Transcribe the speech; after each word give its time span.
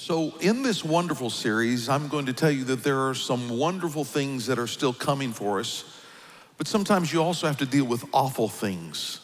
So, 0.00 0.32
in 0.40 0.62
this 0.62 0.84
wonderful 0.84 1.28
series, 1.28 1.88
I'm 1.88 2.06
going 2.06 2.26
to 2.26 2.32
tell 2.32 2.52
you 2.52 2.62
that 2.66 2.84
there 2.84 3.00
are 3.08 3.14
some 3.14 3.48
wonderful 3.58 4.04
things 4.04 4.46
that 4.46 4.56
are 4.56 4.68
still 4.68 4.92
coming 4.92 5.32
for 5.32 5.58
us, 5.58 5.84
but 6.56 6.68
sometimes 6.68 7.12
you 7.12 7.20
also 7.20 7.48
have 7.48 7.56
to 7.58 7.66
deal 7.66 7.84
with 7.84 8.04
awful 8.12 8.48
things 8.48 9.20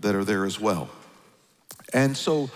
that 0.00 0.16
are 0.16 0.24
there 0.24 0.44
as 0.44 0.58
well. 0.58 0.90
And 1.92 2.16
so, 2.16 2.50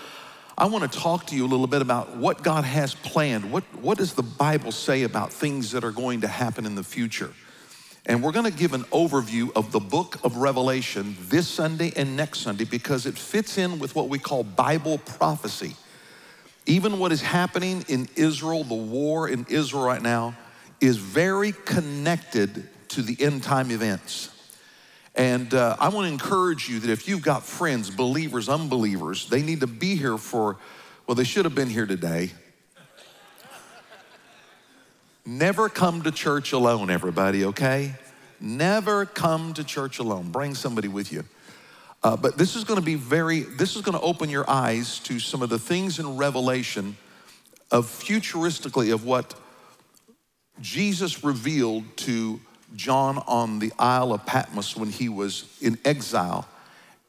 I 0.58 0.66
want 0.66 0.90
to 0.92 0.98
talk 0.98 1.26
to 1.26 1.36
you 1.36 1.46
a 1.46 1.48
little 1.48 1.68
bit 1.68 1.80
about 1.80 2.16
what 2.16 2.42
God 2.42 2.64
has 2.64 2.96
planned. 2.96 3.52
What, 3.52 3.62
what 3.76 3.98
does 3.98 4.14
the 4.14 4.24
Bible 4.24 4.72
say 4.72 5.04
about 5.04 5.32
things 5.32 5.70
that 5.70 5.84
are 5.84 5.92
going 5.92 6.22
to 6.22 6.28
happen 6.28 6.66
in 6.66 6.74
the 6.74 6.84
future? 6.84 7.32
And 8.04 8.20
we're 8.20 8.32
going 8.32 8.50
to 8.50 8.58
give 8.58 8.74
an 8.74 8.82
overview 8.86 9.52
of 9.54 9.70
the 9.70 9.80
book 9.80 10.18
of 10.24 10.38
Revelation 10.38 11.16
this 11.20 11.46
Sunday 11.46 11.92
and 11.94 12.16
next 12.16 12.40
Sunday 12.40 12.64
because 12.64 13.06
it 13.06 13.16
fits 13.16 13.58
in 13.58 13.78
with 13.78 13.94
what 13.94 14.08
we 14.08 14.18
call 14.18 14.42
Bible 14.42 14.98
prophecy. 14.98 15.76
Even 16.68 16.98
what 16.98 17.12
is 17.12 17.22
happening 17.22 17.82
in 17.88 18.10
Israel, 18.14 18.62
the 18.62 18.74
war 18.74 19.26
in 19.26 19.46
Israel 19.48 19.84
right 19.84 20.02
now, 20.02 20.36
is 20.82 20.98
very 20.98 21.52
connected 21.52 22.68
to 22.90 23.00
the 23.00 23.16
end 23.24 23.42
time 23.42 23.70
events. 23.70 24.28
And 25.14 25.54
uh, 25.54 25.76
I 25.80 25.88
want 25.88 26.08
to 26.08 26.12
encourage 26.12 26.68
you 26.68 26.78
that 26.80 26.90
if 26.90 27.08
you've 27.08 27.22
got 27.22 27.42
friends, 27.42 27.88
believers, 27.88 28.50
unbelievers, 28.50 29.30
they 29.30 29.40
need 29.40 29.60
to 29.60 29.66
be 29.66 29.96
here 29.96 30.18
for, 30.18 30.58
well, 31.06 31.14
they 31.14 31.24
should 31.24 31.46
have 31.46 31.54
been 31.54 31.70
here 31.70 31.86
today. 31.86 32.32
Never 35.24 35.70
come 35.70 36.02
to 36.02 36.12
church 36.12 36.52
alone, 36.52 36.90
everybody, 36.90 37.46
okay? 37.46 37.94
Never 38.40 39.06
come 39.06 39.54
to 39.54 39.64
church 39.64 39.98
alone. 40.00 40.30
Bring 40.30 40.54
somebody 40.54 40.88
with 40.88 41.12
you. 41.12 41.24
Uh, 42.02 42.16
but 42.16 42.38
this 42.38 42.54
is 42.54 42.64
going 42.64 42.78
to 42.78 42.84
be 42.84 42.94
very, 42.94 43.40
this 43.40 43.74
is 43.74 43.82
going 43.82 43.98
to 43.98 44.04
open 44.04 44.30
your 44.30 44.48
eyes 44.48 45.00
to 45.00 45.18
some 45.18 45.42
of 45.42 45.48
the 45.48 45.58
things 45.58 45.98
in 45.98 46.16
Revelation 46.16 46.96
of 47.70 47.86
futuristically 47.86 48.92
of 48.92 49.04
what 49.04 49.34
Jesus 50.60 51.24
revealed 51.24 51.84
to 51.98 52.40
John 52.76 53.18
on 53.26 53.58
the 53.58 53.72
Isle 53.78 54.12
of 54.12 54.26
Patmos 54.26 54.76
when 54.76 54.90
he 54.90 55.08
was 55.08 55.44
in 55.60 55.78
exile, 55.84 56.46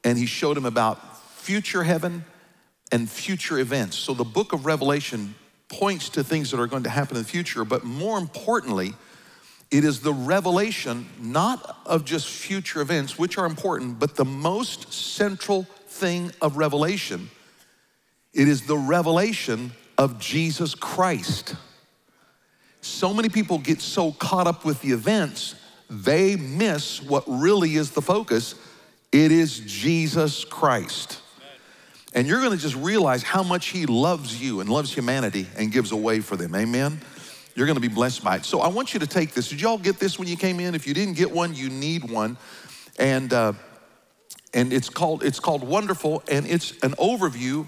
and 0.03 0.17
he 0.17 0.25
showed 0.25 0.57
him 0.57 0.65
about 0.65 1.17
future 1.35 1.83
heaven 1.83 2.25
and 2.91 3.09
future 3.09 3.59
events. 3.59 3.97
So 3.97 4.13
the 4.13 4.23
book 4.23 4.53
of 4.53 4.65
Revelation 4.65 5.35
points 5.67 6.09
to 6.09 6.23
things 6.23 6.51
that 6.51 6.59
are 6.59 6.67
going 6.67 6.83
to 6.83 6.89
happen 6.89 7.15
in 7.15 7.23
the 7.23 7.29
future, 7.29 7.63
but 7.63 7.83
more 7.83 8.17
importantly, 8.17 8.93
it 9.71 9.83
is 9.83 10.01
the 10.01 10.13
revelation 10.13 11.07
not 11.19 11.77
of 11.85 12.03
just 12.03 12.27
future 12.27 12.81
events, 12.81 13.19
which 13.19 13.37
are 13.37 13.45
important, 13.45 13.99
but 13.99 14.15
the 14.15 14.25
most 14.25 14.91
central 14.91 15.63
thing 15.87 16.31
of 16.41 16.57
revelation. 16.57 17.29
It 18.33 18.47
is 18.47 18.63
the 18.63 18.77
revelation 18.77 19.71
of 19.97 20.19
Jesus 20.19 20.73
Christ. 20.73 21.55
So 22.81 23.13
many 23.13 23.29
people 23.29 23.59
get 23.59 23.81
so 23.81 24.13
caught 24.13 24.47
up 24.47 24.65
with 24.65 24.81
the 24.81 24.91
events, 24.91 25.55
they 25.89 26.35
miss 26.35 27.01
what 27.01 27.23
really 27.27 27.75
is 27.75 27.91
the 27.91 28.01
focus. 28.01 28.55
It 29.11 29.31
is 29.31 29.59
Jesus 29.59 30.45
Christ. 30.45 31.19
And 32.13 32.27
you're 32.27 32.41
gonna 32.41 32.57
just 32.57 32.75
realize 32.75 33.23
how 33.23 33.43
much 33.43 33.67
He 33.67 33.85
loves 33.85 34.41
you 34.41 34.61
and 34.61 34.69
loves 34.69 34.93
humanity 34.93 35.47
and 35.57 35.71
gives 35.71 35.91
away 35.91 36.21
for 36.21 36.35
them. 36.35 36.55
Amen? 36.55 37.01
You're 37.59 37.67
gonna 37.67 37.81
be 37.81 37.89
blessed 37.89 38.23
by 38.23 38.37
it. 38.37 38.45
So 38.45 38.61
I 38.61 38.69
want 38.69 38.93
you 38.93 39.01
to 39.01 39.05
take 39.05 39.33
this. 39.33 39.49
Did 39.49 39.59
y'all 39.59 39.77
get 39.77 39.99
this 39.99 40.17
when 40.17 40.29
you 40.29 40.37
came 40.37 40.61
in? 40.61 40.75
If 40.75 40.87
you 40.87 40.93
didn't 40.93 41.15
get 41.15 41.29
one, 41.29 41.53
you 41.53 41.69
need 41.69 42.09
one. 42.09 42.37
And, 42.97 43.33
uh, 43.33 43.51
and 44.53 44.71
it's 44.71 44.87
called 44.87 45.25
it's 45.25 45.41
called 45.41 45.61
wonderful 45.67 46.23
and 46.31 46.47
it's 46.47 46.71
an 46.83 46.91
overview 46.93 47.67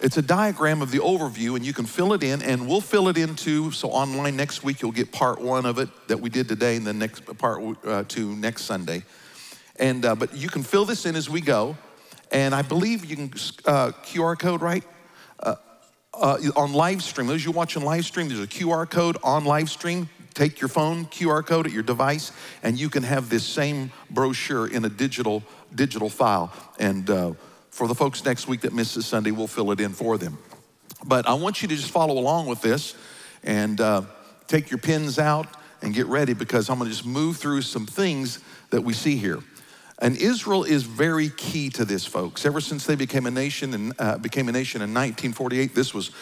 it's 0.00 0.16
a 0.16 0.22
diagram 0.22 0.80
of 0.80 0.92
the 0.92 0.98
overview, 0.98 1.56
and 1.56 1.66
you 1.66 1.72
can 1.72 1.84
fill 1.84 2.12
it 2.12 2.22
in, 2.22 2.40
and 2.40 2.68
we'll 2.68 2.80
fill 2.80 3.08
it 3.08 3.18
in 3.18 3.34
too. 3.34 3.72
So 3.72 3.88
online 3.88 4.36
next 4.36 4.62
week, 4.62 4.80
you'll 4.80 4.92
get 4.92 5.10
part 5.10 5.40
one 5.40 5.66
of 5.66 5.80
it 5.80 5.88
that 6.06 6.20
we 6.20 6.30
did 6.30 6.46
today, 6.46 6.76
and 6.76 6.86
then 6.86 7.00
next 7.00 7.24
part 7.38 7.60
uh, 7.84 8.04
two 8.06 8.36
next 8.36 8.62
Sunday. 8.62 9.02
And 9.74 10.04
uh, 10.04 10.14
but 10.14 10.36
you 10.36 10.48
can 10.48 10.62
fill 10.62 10.84
this 10.84 11.04
in 11.04 11.16
as 11.16 11.28
we 11.28 11.40
go, 11.40 11.76
and 12.30 12.54
I 12.54 12.62
believe 12.62 13.06
you 13.06 13.16
can 13.16 13.32
uh, 13.64 13.90
QR 14.04 14.38
code 14.38 14.62
right 14.62 14.84
uh, 16.20 16.38
on 16.56 16.72
live 16.72 17.02
stream. 17.02 17.26
Those 17.26 17.44
you 17.44 17.50
watching 17.50 17.82
live 17.82 18.04
stream, 18.04 18.28
there's 18.28 18.40
a 18.40 18.46
QR 18.46 18.88
code 18.88 19.16
on 19.22 19.44
live 19.44 19.70
stream. 19.70 20.08
Take 20.34 20.60
your 20.60 20.68
phone 20.68 21.06
QR 21.06 21.44
code 21.44 21.66
at 21.66 21.72
your 21.72 21.82
device, 21.82 22.30
and 22.62 22.78
you 22.78 22.88
can 22.88 23.02
have 23.02 23.28
this 23.28 23.44
same 23.44 23.90
brochure 24.10 24.68
in 24.68 24.84
a 24.84 24.88
digital 24.88 25.42
digital 25.74 26.08
file 26.08 26.52
and 26.78 27.10
uh, 27.10 27.32
for 27.78 27.86
the 27.86 27.94
folks 27.94 28.24
next 28.24 28.48
week 28.48 28.62
that 28.62 28.72
miss 28.72 28.94
this 28.94 29.06
Sunday, 29.06 29.30
we'll 29.30 29.46
fill 29.46 29.70
it 29.70 29.78
in 29.78 29.92
for 29.92 30.18
them. 30.18 30.36
But 31.06 31.28
I 31.28 31.34
want 31.34 31.62
you 31.62 31.68
to 31.68 31.76
just 31.76 31.92
follow 31.92 32.18
along 32.18 32.46
with 32.46 32.60
this 32.60 32.96
and 33.44 33.80
uh, 33.80 34.02
take 34.48 34.68
your 34.68 34.78
pins 34.78 35.16
out 35.16 35.46
and 35.80 35.94
get 35.94 36.06
ready 36.06 36.34
because 36.34 36.68
I'm 36.68 36.78
going 36.78 36.90
to 36.90 36.96
just 36.96 37.06
move 37.06 37.36
through 37.36 37.62
some 37.62 37.86
things 37.86 38.40
that 38.70 38.80
we 38.80 38.94
see 38.94 39.16
here. 39.16 39.38
And 40.00 40.16
Israel 40.16 40.62
is 40.62 40.84
very 40.84 41.28
key 41.30 41.70
to 41.70 41.84
this, 41.84 42.06
folks. 42.06 42.46
Ever 42.46 42.60
since 42.60 42.86
they 42.86 42.94
became 42.94 43.26
a 43.26 43.30
nation 43.30 43.74
and 43.74 43.92
uh, 43.98 44.18
became 44.18 44.48
a 44.48 44.52
nation 44.52 44.80
in 44.80 44.90
1948, 44.90 45.74
this 45.74 45.92
was 45.92 46.12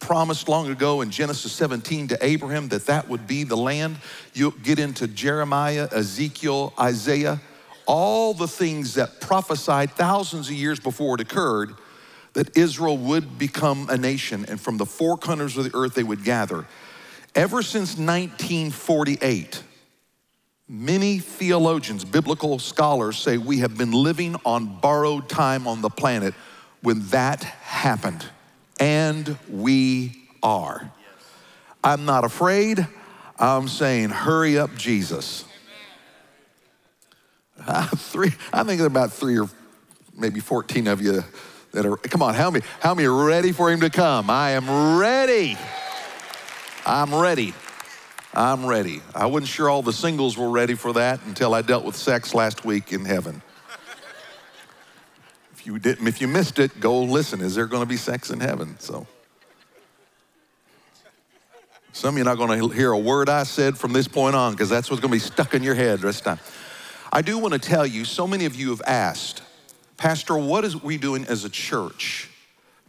promised 0.00 0.48
long 0.48 0.70
ago 0.70 1.00
in 1.00 1.10
Genesis 1.10 1.52
17 1.52 2.08
to 2.08 2.18
Abraham 2.20 2.68
that 2.68 2.86
that 2.86 3.08
would 3.08 3.26
be 3.26 3.44
the 3.44 3.56
land. 3.56 3.96
You 4.34 4.52
get 4.62 4.78
into 4.78 5.08
Jeremiah, 5.08 5.88
Ezekiel, 5.92 6.74
Isaiah, 6.78 7.40
all 7.86 8.34
the 8.34 8.48
things 8.48 8.94
that 8.94 9.20
prophesied 9.20 9.92
thousands 9.92 10.48
of 10.48 10.54
years 10.54 10.78
before 10.78 11.14
it 11.14 11.20
occurred 11.20 11.74
that 12.34 12.56
Israel 12.56 12.98
would 12.98 13.38
become 13.38 13.88
a 13.88 13.96
nation 13.96 14.44
and 14.48 14.60
from 14.60 14.76
the 14.76 14.86
four 14.86 15.16
corners 15.16 15.56
of 15.56 15.64
the 15.64 15.76
earth 15.76 15.94
they 15.94 16.02
would 16.02 16.24
gather. 16.24 16.66
Ever 17.34 17.62
since 17.62 17.96
1948, 17.96 19.62
many 20.68 21.18
theologians, 21.18 22.04
biblical 22.04 22.58
scholars 22.58 23.18
say 23.18 23.36
we 23.36 23.58
have 23.58 23.76
been 23.76 23.92
living 23.92 24.36
on 24.44 24.80
borrowed 24.80 25.28
time 25.28 25.66
on 25.66 25.82
the 25.82 25.90
planet 25.90 26.34
when 26.80 27.06
that 27.08 27.42
happened. 27.42 28.24
And 28.80 29.38
we 29.48 30.16
are. 30.42 30.90
I'm 31.84 32.04
not 32.04 32.24
afraid. 32.24 32.86
I'm 33.38 33.68
saying, 33.68 34.10
hurry 34.10 34.58
up, 34.58 34.74
Jesus. 34.74 35.44
Uh, 37.64 37.86
three, 37.86 38.32
I 38.52 38.64
think 38.64 38.78
there 38.78 38.86
are 38.86 38.88
about 38.88 39.12
three 39.12 39.38
or 39.38 39.48
maybe 40.18 40.40
14 40.40 40.88
of 40.88 41.00
you 41.00 41.22
that 41.70 41.86
are, 41.86 41.96
come 41.96 42.20
on, 42.20 42.34
many, 42.50 42.64
how 42.80 42.92
many 42.92 43.06
are 43.06 43.24
ready 43.24 43.52
for 43.52 43.70
him 43.70 43.78
to 43.80 43.90
come? 43.90 44.28
I 44.30 44.52
am 44.52 44.98
ready. 44.98 45.56
I'm 46.84 47.14
ready. 47.14 47.54
I'm 48.34 48.64
ready. 48.64 49.02
I 49.14 49.26
wasn't 49.26 49.48
sure 49.48 49.68
all 49.68 49.82
the 49.82 49.92
singles 49.92 50.38
were 50.38 50.48
ready 50.48 50.74
for 50.74 50.94
that 50.94 51.20
until 51.26 51.54
I 51.54 51.62
dealt 51.62 51.84
with 51.84 51.96
sex 51.96 52.34
last 52.34 52.64
week 52.64 52.92
in 52.92 53.04
heaven. 53.04 53.42
If 55.52 55.66
you 55.66 55.78
didn't, 55.78 56.08
if 56.08 56.20
you 56.20 56.28
missed 56.28 56.58
it, 56.58 56.80
go 56.80 57.02
listen. 57.02 57.40
Is 57.40 57.54
there 57.54 57.66
going 57.66 57.82
to 57.82 57.88
be 57.88 57.98
sex 57.98 58.30
in 58.30 58.40
heaven? 58.40 58.76
So. 58.78 59.06
Some 61.92 62.14
of 62.14 62.18
you 62.18 62.22
are 62.22 62.24
not 62.24 62.38
going 62.38 62.58
to 62.58 62.68
hear 62.70 62.92
a 62.92 62.98
word 62.98 63.28
I 63.28 63.42
said 63.42 63.76
from 63.76 63.92
this 63.92 64.08
point 64.08 64.34
on 64.34 64.52
because 64.52 64.70
that's 64.70 64.90
what's 64.90 65.02
going 65.02 65.10
to 65.10 65.16
be 65.16 65.20
stuck 65.20 65.52
in 65.54 65.62
your 65.62 65.74
head 65.74 66.00
the 66.00 66.06
rest 66.06 66.20
of 66.20 66.24
time. 66.24 66.38
I 67.12 67.20
do 67.20 67.36
want 67.36 67.52
to 67.52 67.60
tell 67.60 67.86
you, 67.86 68.06
so 68.06 68.26
many 68.26 68.46
of 68.46 68.56
you 68.56 68.70
have 68.70 68.80
asked, 68.86 69.42
Pastor, 69.98 70.38
what 70.38 70.64
is 70.64 70.82
we 70.82 70.96
doing 70.96 71.26
as 71.26 71.44
a 71.44 71.50
church 71.50 72.30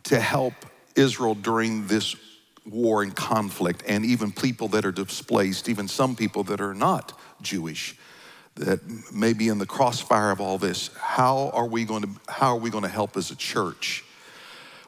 to 0.04 0.22
help 0.22 0.54
Israel 0.96 1.36
during 1.36 1.86
this 1.88 2.16
war 2.66 3.04
and 3.04 3.16
conflict, 3.16 3.84
and 3.88 4.06
even 4.06 4.32
people 4.32 4.70
that 4.70 4.86
are 4.86 4.92
displaced, 4.92 5.68
even 5.70 5.88
some 5.88 6.16
people 6.16 6.44
that 6.44 6.62
are 6.62 6.74
not 6.74 7.18
Jewish, 7.42 7.96
that 8.56 8.80
may 9.12 9.34
be 9.34 9.48
in 9.48 9.58
the 9.58 9.66
crossfire 9.66 10.32
of 10.32 10.40
all 10.40 10.58
this? 10.58 10.90
How 10.98 11.50
are 11.54 11.68
we 11.68 11.86
going 11.86 12.04
to, 12.04 12.10
how 12.30 12.56
are 12.56 12.60
we 12.60 12.70
going 12.70 12.84
to 12.84 12.90
help 12.90 13.18
as 13.18 13.32
a 13.32 13.36
church? 13.36 14.04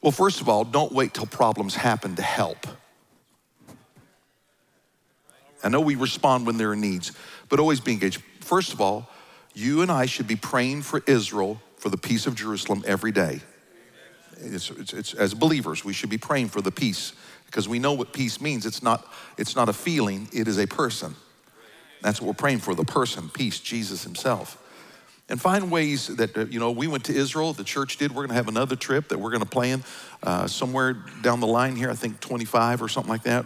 Well, 0.02 0.12
first 0.12 0.40
of 0.40 0.48
all, 0.48 0.64
don't 0.64 0.92
wait 0.92 1.14
till 1.14 1.26
problems 1.26 1.76
happen 1.76 2.16
to 2.16 2.22
help. 2.22 2.68
I 5.64 5.70
know 5.70 5.82
we 5.82 5.96
respond 5.96 6.46
when 6.46 6.58
there 6.58 6.72
are 6.72 6.76
needs, 6.76 7.12
but 7.50 7.60
always 7.60 7.80
be 7.80 7.94
engaged. 7.94 8.22
First 8.42 8.72
of 8.72 8.80
all, 8.80 9.10
you 9.56 9.82
and 9.82 9.92
I 9.92 10.06
should 10.06 10.28
be 10.28 10.36
praying 10.36 10.84
for 10.84 11.02
Israel 11.08 11.60
for 11.78 11.90
the 11.90 11.98
peace 11.98 12.28
of 12.28 12.36
Jerusalem 12.36 12.84
every 12.86 13.12
day. 13.12 13.42
It's, 14.38 14.70
it's, 14.70 14.94
it's, 14.94 15.14
as 15.14 15.34
believers, 15.34 15.84
we 15.84 15.94
should 15.94 16.10
be 16.10 16.18
praying 16.18 16.50
for 16.50 16.62
the 16.62 16.72
peace 16.72 17.14
because 17.56 17.70
we 17.70 17.80
know 17.80 17.94
what 17.94 18.12
peace 18.12 18.42
means. 18.42 18.66
It's 18.66 18.84
not, 18.84 19.08
it's 19.38 19.56
not 19.56 19.70
a 19.70 19.74
feeling, 19.74 20.28
it 20.34 20.46
is 20.46 20.58
a 20.58 20.68
person. 20.68 21.16
That's 22.02 22.20
what 22.20 22.28
we're 22.28 22.34
praying 22.34 22.60
for 22.60 22.76
the 22.76 22.84
person, 22.84 23.30
peace, 23.30 23.62
Jesus 23.62 24.04
Himself. 24.04 24.62
And 25.30 25.40
find 25.40 25.72
ways 25.72 26.08
that, 26.08 26.38
uh, 26.38 26.48
you 26.48 26.60
know, 26.60 26.72
we 26.72 26.88
went 26.88 27.06
to 27.06 27.16
Israel, 27.16 27.54
the 27.54 27.64
church 27.64 27.96
did. 27.96 28.12
We're 28.12 28.24
going 28.24 28.30
to 28.30 28.36
have 28.36 28.50
another 28.50 28.76
trip 28.76 29.08
that 29.08 29.20
we're 29.20 29.30
going 29.30 29.42
to 29.42 29.50
plan 29.50 29.86
uh, 30.22 30.48
somewhere 30.48 30.98
down 31.22 31.40
the 31.40 31.48
line 31.48 31.78
here, 31.78 31.90
I 31.90 31.96
think 31.96 32.20
25 32.20 32.82
or 32.82 32.90
something 32.90 33.10
like 33.10 33.24
that. 33.24 33.46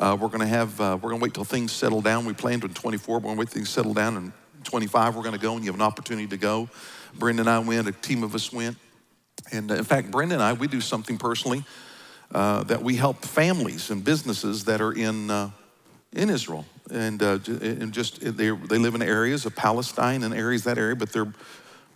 Uh, 0.00 0.16
we're 0.18 0.28
going 0.28 0.40
to 0.40 0.46
have, 0.46 0.80
uh, 0.80 0.98
we're 1.02 1.10
going 1.10 1.20
to 1.20 1.22
wait 1.22 1.34
till 1.34 1.44
things 1.44 1.72
settle 1.72 2.00
down. 2.00 2.24
We 2.24 2.32
planned 2.32 2.64
on 2.64 2.70
24, 2.70 3.20
but 3.20 3.28
we're 3.28 3.34
going 3.34 3.36
to 3.36 3.40
wait 3.40 3.48
till 3.48 3.56
things 3.56 3.68
settle 3.68 3.92
down 3.92 4.16
and 4.16 4.32
25, 4.64 5.14
we're 5.14 5.22
going 5.22 5.34
to 5.34 5.38
go, 5.38 5.56
and 5.56 5.62
you 5.62 5.70
have 5.70 5.78
an 5.78 5.84
opportunity 5.84 6.26
to 6.28 6.38
go. 6.38 6.70
Brenda 7.18 7.42
and 7.42 7.50
I 7.50 7.58
went, 7.58 7.86
a 7.86 7.92
team 7.92 8.22
of 8.22 8.34
us 8.34 8.50
went. 8.50 8.78
And 9.52 9.70
uh, 9.70 9.74
in 9.74 9.84
fact, 9.84 10.10
Brenda 10.10 10.36
and 10.36 10.42
I, 10.42 10.54
we 10.54 10.68
do 10.68 10.80
something 10.80 11.18
personally. 11.18 11.64
Uh, 12.32 12.62
that 12.64 12.82
we 12.82 12.96
help 12.96 13.24
families 13.24 13.90
and 13.90 14.04
businesses 14.04 14.64
that 14.64 14.80
are 14.80 14.92
in, 14.92 15.30
uh, 15.30 15.50
in 16.12 16.30
Israel. 16.30 16.64
And, 16.90 17.22
uh, 17.22 17.38
and 17.46 17.92
just 17.92 18.20
they, 18.20 18.50
they 18.50 18.78
live 18.78 18.94
in 18.94 19.02
areas 19.02 19.46
of 19.46 19.54
Palestine 19.54 20.22
and 20.22 20.34
areas 20.34 20.64
that 20.64 20.78
area, 20.78 20.96
but 20.96 21.12
they're 21.12 21.32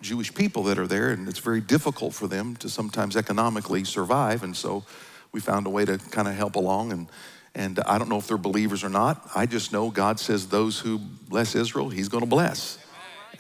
Jewish 0.01 0.33
people 0.35 0.63
that 0.65 0.79
are 0.79 0.87
there, 0.87 1.11
and 1.11 1.29
it's 1.29 1.39
very 1.39 1.61
difficult 1.61 2.15
for 2.15 2.29
them 2.29 2.55
to 2.57 2.69
sometimes 2.69 3.17
economically 3.17 3.85
survive. 3.85 4.43
And 4.43 4.57
so 4.57 4.85
we 5.33 5.41
found 5.41 5.67
a 5.67 5.71
way 5.71 5.85
to 5.85 5.99
kind 5.99 6.29
of 6.29 6.35
help 6.35 6.57
along. 6.57 6.93
And, 6.93 7.09
and 7.55 7.81
I 7.81 7.99
don't 7.99 8.09
know 8.09 8.19
if 8.19 8.27
they're 8.27 8.37
believers 8.37 8.85
or 8.85 8.89
not. 8.89 9.29
I 9.35 9.47
just 9.47 9.73
know 9.73 9.91
God 9.91 10.21
says 10.21 10.49
those 10.49 10.79
who 10.79 10.99
bless 10.99 11.55
Israel, 11.55 11.89
He's 11.89 12.09
going 12.09 12.23
to 12.23 12.29
bless. 12.29 12.79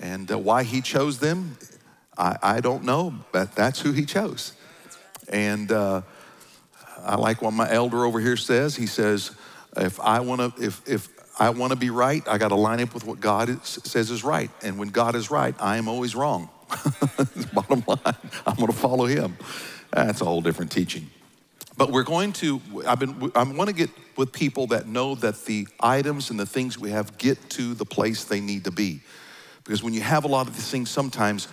And 0.00 0.30
uh, 0.30 0.38
why 0.38 0.62
He 0.62 0.80
chose 0.80 1.18
them, 1.18 1.56
I, 2.18 2.36
I 2.42 2.60
don't 2.60 2.84
know, 2.84 3.14
but 3.32 3.54
that's 3.54 3.80
who 3.80 3.92
He 3.92 4.04
chose. 4.04 4.52
And 5.28 5.70
uh, 5.70 6.02
I 7.06 7.14
like 7.14 7.40
what 7.40 7.52
my 7.52 7.70
elder 7.70 8.04
over 8.04 8.20
here 8.20 8.36
says. 8.36 8.74
He 8.74 8.86
says, 8.86 9.30
if 9.76 10.00
I 10.00 10.20
want 10.20 10.56
to, 10.56 10.62
if, 10.62 10.86
if 10.88 11.08
I 11.38 11.50
want 11.50 11.70
to 11.70 11.76
be 11.76 11.90
right, 11.90 12.26
I 12.26 12.36
got 12.36 12.48
to 12.48 12.56
line 12.56 12.80
up 12.80 12.92
with 12.94 13.04
what 13.04 13.20
God 13.20 13.48
is, 13.48 13.62
says 13.62 14.10
is 14.10 14.24
right. 14.24 14.50
And 14.62 14.78
when 14.78 14.88
God 14.88 15.14
is 15.14 15.30
right, 15.30 15.54
I 15.60 15.76
am 15.76 15.88
always 15.88 16.14
wrong. 16.16 16.50
Bottom 17.52 17.84
line, 17.86 18.16
I'm 18.46 18.56
going 18.56 18.66
to 18.66 18.72
follow 18.72 19.06
Him. 19.06 19.36
That's 19.92 20.20
a 20.20 20.24
whole 20.24 20.40
different 20.40 20.72
teaching. 20.72 21.08
But 21.76 21.92
we're 21.92 22.04
going 22.04 22.32
to, 22.34 22.60
I've 22.86 22.98
been, 22.98 23.30
I 23.34 23.42
want 23.44 23.68
to 23.68 23.74
get 23.74 23.90
with 24.16 24.32
people 24.32 24.68
that 24.68 24.86
know 24.86 25.14
that 25.16 25.44
the 25.44 25.68
items 25.78 26.30
and 26.30 26.40
the 26.40 26.46
things 26.46 26.78
we 26.78 26.90
have 26.90 27.18
get 27.18 27.50
to 27.50 27.74
the 27.74 27.84
place 27.84 28.24
they 28.24 28.40
need 28.40 28.64
to 28.64 28.70
be. 28.70 29.00
Because 29.62 29.82
when 29.82 29.92
you 29.92 30.00
have 30.00 30.24
a 30.24 30.28
lot 30.28 30.48
of 30.48 30.54
these 30.54 30.70
things, 30.70 30.90
sometimes 30.90 31.48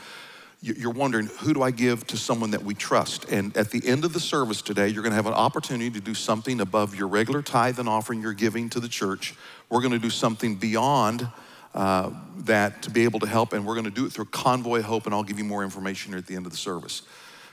you're 0.63 0.91
wondering, 0.91 1.27
who 1.39 1.53
do 1.53 1.61
I 1.61 1.71
give 1.71 2.07
to 2.07 2.15
someone 2.15 2.51
that 2.51 2.63
we 2.63 2.73
trust? 2.73 3.25
And 3.25 3.55
at 3.57 3.69
the 3.69 3.85
end 3.85 4.05
of 4.05 4.13
the 4.13 4.19
service 4.21 4.61
today, 4.61 4.87
you're 4.87 5.03
going 5.03 5.11
to 5.11 5.17
have 5.17 5.27
an 5.27 5.33
opportunity 5.33 5.91
to 5.91 5.99
do 5.99 6.13
something 6.13 6.61
above 6.61 6.95
your 6.95 7.09
regular 7.09 7.41
tithe 7.41 7.79
and 7.79 7.89
offering 7.89 8.21
you're 8.21 8.31
giving 8.31 8.69
to 8.69 8.79
the 8.79 8.87
church. 8.87 9.35
We're 9.69 9.81
going 9.81 9.91
to 9.91 9.99
do 9.99 10.09
something 10.09 10.55
beyond 10.55 11.27
uh, 11.73 12.11
that 12.45 12.81
to 12.83 12.91
be 12.91 13.03
able 13.03 13.19
to 13.19 13.27
help, 13.27 13.51
and 13.51 13.65
we're 13.65 13.73
going 13.73 13.83
to 13.85 13.91
do 13.91 14.05
it 14.05 14.13
through 14.13 14.25
Convoy 14.25 14.81
Hope, 14.83 15.05
and 15.05 15.13
I'll 15.13 15.23
give 15.23 15.37
you 15.37 15.43
more 15.43 15.65
information 15.65 16.13
here 16.13 16.19
at 16.19 16.27
the 16.27 16.35
end 16.37 16.45
of 16.45 16.53
the 16.53 16.57
service. 16.57 17.01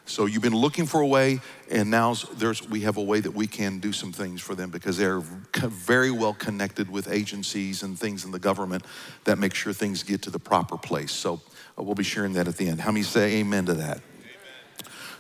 So 0.05 0.27
you've 0.27 0.43
been 0.43 0.57
looking 0.57 0.87
for 0.87 1.01
a 1.01 1.07
way, 1.07 1.41
and 1.69 1.91
now 1.91 2.15
there's, 2.35 2.69
we 2.69 2.83
have 2.83 2.97
a 2.97 3.03
way 3.03 3.19
that 3.21 3.33
we 3.33 3.49
can 3.49 3.81
do 3.81 3.93
some 3.93 4.13
things 4.13 4.41
for 4.41 4.55
them 4.55 4.71
because 4.71 4.97
they're 4.97 5.21
very 5.21 6.11
well 6.13 6.35
connected 6.35 6.89
with 6.89 7.11
agencies 7.11 7.83
and 7.83 7.99
things 7.99 8.25
in 8.25 8.31
the 8.31 8.39
government 8.39 8.85
that 9.25 9.39
make 9.39 9.55
sure 9.55 9.73
things 9.73 10.03
get 10.05 10.23
to 10.23 10.31
the 10.31 10.39
proper 10.39 10.77
place. 10.77 11.13
So 11.13 11.41
we'll 11.85 11.95
be 11.95 12.05
sharing 12.05 12.35
that 12.35 12.49
at 12.49 12.57
the 12.57 12.69
end. 12.69 12.81
How 12.81 12.91
many 12.91 13.03
say 13.03 13.37
amen 13.37 13.67
to 13.67 13.75
that? 13.75 14.01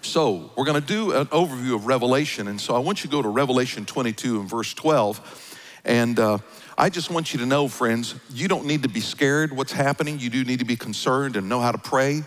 So, 0.03 0.51
we're 0.57 0.65
going 0.65 0.81
to 0.81 0.87
do 0.87 1.13
an 1.13 1.27
overview 1.27 1.75
of 1.75 1.87
Revelation. 1.87 2.49
And 2.49 2.59
so, 2.59 2.75
I 2.75 2.79
want 2.79 3.05
you 3.05 3.11
to 3.11 3.17
go 3.17 3.21
to 3.23 3.29
Revelation 3.29 3.85
22 3.85 4.41
and 4.41 4.49
verse 4.49 4.73
12. 4.73 5.59
And 5.85 6.19
uh, 6.19 6.39
I 6.79 6.89
just 6.89 7.11
want 7.11 7.33
you 7.33 7.41
to 7.41 7.47
know, 7.47 7.69
friends, 7.69 8.15
you 8.33 8.49
don't 8.49 8.65
need 8.65 8.83
to 8.85 8.89
be 8.89 9.01
scared 9.01 9.55
what's 9.55 9.73
happening. 9.73 10.19
You 10.19 10.31
do 10.31 10.45
need 10.45 10.61
to 10.61 10.65
be 10.65 10.77
concerned 10.77 11.37
and 11.37 11.49
know 11.49 11.61
how 11.61 11.73
to 11.73 11.79
pray. 11.79 12.23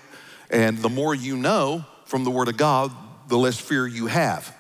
And 0.51 0.77
the 0.77 0.89
more 0.89 1.15
you 1.15 1.35
know 1.35 1.85
from 2.05 2.23
the 2.23 2.31
Word 2.31 2.47
of 2.47 2.57
God, 2.57 2.91
the 3.27 3.37
less 3.37 3.59
fear 3.59 3.87
you 3.87 4.07
have. 4.07 4.55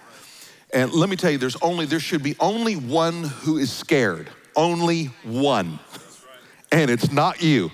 And 0.73 0.91
let 0.91 1.09
me 1.09 1.15
tell 1.15 1.29
you, 1.29 1.37
there's 1.37 1.61
only, 1.61 1.85
there 1.85 1.99
should 1.99 2.23
be 2.23 2.35
only 2.39 2.75
one 2.75 3.23
who 3.23 3.57
is 3.57 3.71
scared. 3.71 4.29
Only 4.55 5.05
one. 5.23 5.79
And 6.71 6.89
it's 6.89 7.11
not 7.11 7.43
you. 7.43 7.69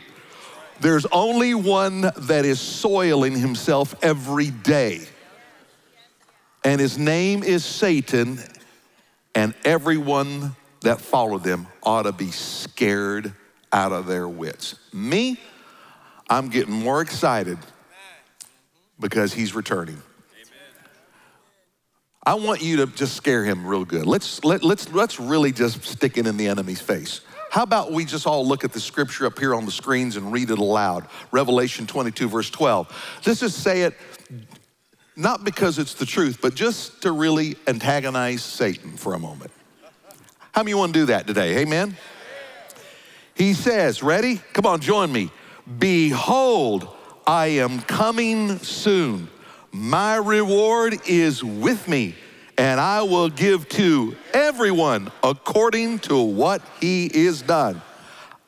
There's 0.81 1.05
only 1.07 1.53
one 1.53 2.01
that 2.01 2.45
is 2.45 2.59
soiling 2.59 3.37
himself 3.37 3.95
every 4.01 4.49
day. 4.49 5.01
And 6.63 6.79
his 6.79 6.97
name 6.97 7.43
is 7.43 7.65
Satan, 7.65 8.39
and 9.35 9.53
everyone 9.65 10.55
that 10.81 11.01
followed 11.01 11.43
them 11.43 11.67
ought 11.83 12.03
to 12.03 12.11
be 12.11 12.31
scared 12.31 13.33
out 13.71 13.91
of 13.91 14.07
their 14.07 14.27
wits. 14.27 14.75
Me, 14.93 15.37
I'm 16.29 16.49
getting 16.49 16.73
more 16.73 17.01
excited 17.01 17.57
because 18.99 19.33
he's 19.33 19.53
returning. 19.53 20.01
I 22.23 22.35
want 22.35 22.61
you 22.61 22.77
to 22.77 22.85
just 22.87 23.15
scare 23.15 23.43
him 23.43 23.65
real 23.65 23.85
good. 23.85 24.05
Let's, 24.05 24.43
let, 24.43 24.63
let's, 24.63 24.91
let's 24.93 25.19
really 25.19 25.51
just 25.51 25.83
stick 25.83 26.17
it 26.17 26.27
in 26.27 26.37
the 26.37 26.47
enemy's 26.47 26.81
face. 26.81 27.21
How 27.49 27.63
about 27.63 27.91
we 27.91 28.05
just 28.05 28.27
all 28.27 28.47
look 28.47 28.63
at 28.63 28.73
the 28.73 28.79
scripture 28.79 29.25
up 29.25 29.39
here 29.39 29.55
on 29.55 29.65
the 29.65 29.71
screens 29.71 30.15
and 30.15 30.31
read 30.31 30.51
it 30.51 30.59
aloud? 30.59 31.07
Revelation 31.31 31.87
22, 31.87 32.29
verse 32.29 32.49
12. 32.49 33.21
Let's 33.25 33.39
just 33.39 33.63
say 33.63 33.81
it 33.81 33.95
not 35.15 35.43
because 35.43 35.79
it's 35.79 35.95
the 35.95 36.05
truth, 36.05 36.39
but 36.41 36.55
just 36.55 37.01
to 37.01 37.11
really 37.11 37.57
antagonize 37.67 38.43
Satan 38.43 38.91
for 38.95 39.15
a 39.15 39.19
moment. 39.19 39.51
How 40.53 40.63
many 40.63 40.75
want 40.75 40.93
to 40.93 40.99
do 40.99 41.05
that 41.07 41.27
today? 41.27 41.57
Amen? 41.57 41.97
He 43.35 43.53
says, 43.53 44.01
Ready? 44.03 44.41
Come 44.53 44.65
on, 44.65 44.79
join 44.79 45.11
me. 45.11 45.31
Behold, 45.77 46.87
I 47.27 47.47
am 47.47 47.81
coming 47.81 48.59
soon. 48.59 49.29
My 49.71 50.15
reward 50.15 50.99
is 51.07 51.43
with 51.43 51.87
me 51.87 52.15
and 52.59 52.77
I 52.77 53.03
will 53.03 53.29
give 53.29 53.69
to 53.69 54.17
everyone 54.33 55.09
according 55.23 55.99
to 55.99 56.21
what 56.21 56.61
he 56.81 57.05
is 57.05 57.41
done. 57.41 57.81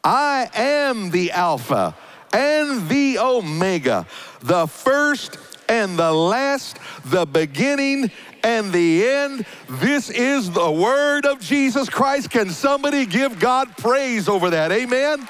I 0.03 0.49
am 0.53 1.11
the 1.11 1.31
Alpha 1.31 1.95
and 2.33 2.89
the 2.89 3.19
Omega, 3.19 4.05
the 4.41 4.67
first 4.67 5.37
and 5.69 5.97
the 5.97 6.11
last, 6.11 6.77
the 7.05 7.25
beginning 7.25 8.11
and 8.43 8.73
the 8.73 9.07
end. 9.07 9.45
This 9.69 10.09
is 10.09 10.51
the 10.51 10.69
word 10.69 11.25
of 11.25 11.39
Jesus 11.39 11.87
Christ. 11.87 12.31
Can 12.31 12.49
somebody 12.49 13.05
give 13.05 13.39
God 13.39 13.77
praise 13.77 14.27
over 14.27 14.49
that? 14.49 14.73
Amen. 14.73 15.25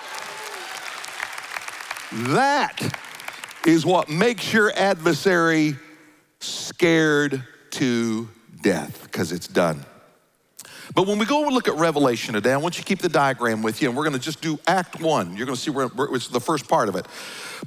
That 2.34 2.98
is 3.64 3.86
what 3.86 4.10
makes 4.10 4.52
your 4.52 4.72
adversary 4.76 5.76
scared 6.40 7.46
to 7.72 8.28
death 8.62 9.04
because 9.04 9.32
it's 9.32 9.48
done. 9.48 9.86
But 10.94 11.08
when 11.08 11.20
we 11.20 11.26
go 11.26 11.46
and 11.46 11.54
look 11.54 11.70
at 11.70 11.76
Revelation 11.76 12.34
today, 12.34 12.52
I 12.52 12.58
want 12.58 12.78
you 12.78 12.84
to 12.84 12.88
keep 12.88 13.00
the 13.00 13.10
diagram 13.10 13.62
with 13.62 13.82
you, 13.82 13.88
and 13.88 13.98
we're 13.98 14.04
going 14.04 14.18
to 14.18 14.20
just 14.20 14.42
do 14.42 14.60
Act 14.68 15.00
One. 15.00 15.38
You're 15.38 15.46
going 15.46 15.56
to 15.56 15.62
see 15.62 15.72
where, 15.72 15.88
where 15.88 16.14
it's 16.14 16.28
the 16.28 16.42
first 16.42 16.68
part 16.68 16.90
of 16.90 16.98
it. 16.98 17.06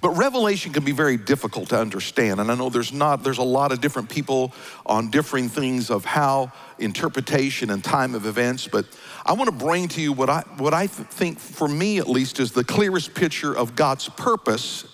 But 0.02 0.11
Revelation 0.11 0.73
can 0.73 0.85
be 0.85 0.93
very 0.93 1.17
difficult 1.17 1.70
to 1.70 1.81
understand, 1.81 2.38
and 2.38 2.50
I 2.50 2.55
know 2.55 2.69
there's 2.69 2.93
not 2.93 3.23
there's 3.23 3.38
a 3.38 3.43
lot 3.43 3.73
of 3.73 3.81
different 3.81 4.11
people 4.11 4.52
on 4.85 5.11
differing 5.11 5.49
things 5.49 5.88
of 5.88 6.05
how 6.05 6.52
interpretation 6.79 7.70
and 7.70 7.82
time 7.82 8.14
of 8.14 8.26
events. 8.26 8.69
But 8.69 8.85
I 9.24 9.32
want 9.32 9.48
to 9.48 9.65
bring 9.65 9.89
to 9.89 10.03
you 10.03 10.13
what 10.13 10.29
I 10.29 10.41
what 10.58 10.74
I 10.74 10.86
think, 10.86 11.39
for 11.39 11.69
me 11.69 11.98
at 11.98 12.08
least, 12.08 12.41
is 12.41 12.53
the 12.53 12.65
clearest 12.65 13.15
picture 13.15 13.56
of 13.56 13.74
God's 13.74 14.08
purpose 14.10 14.84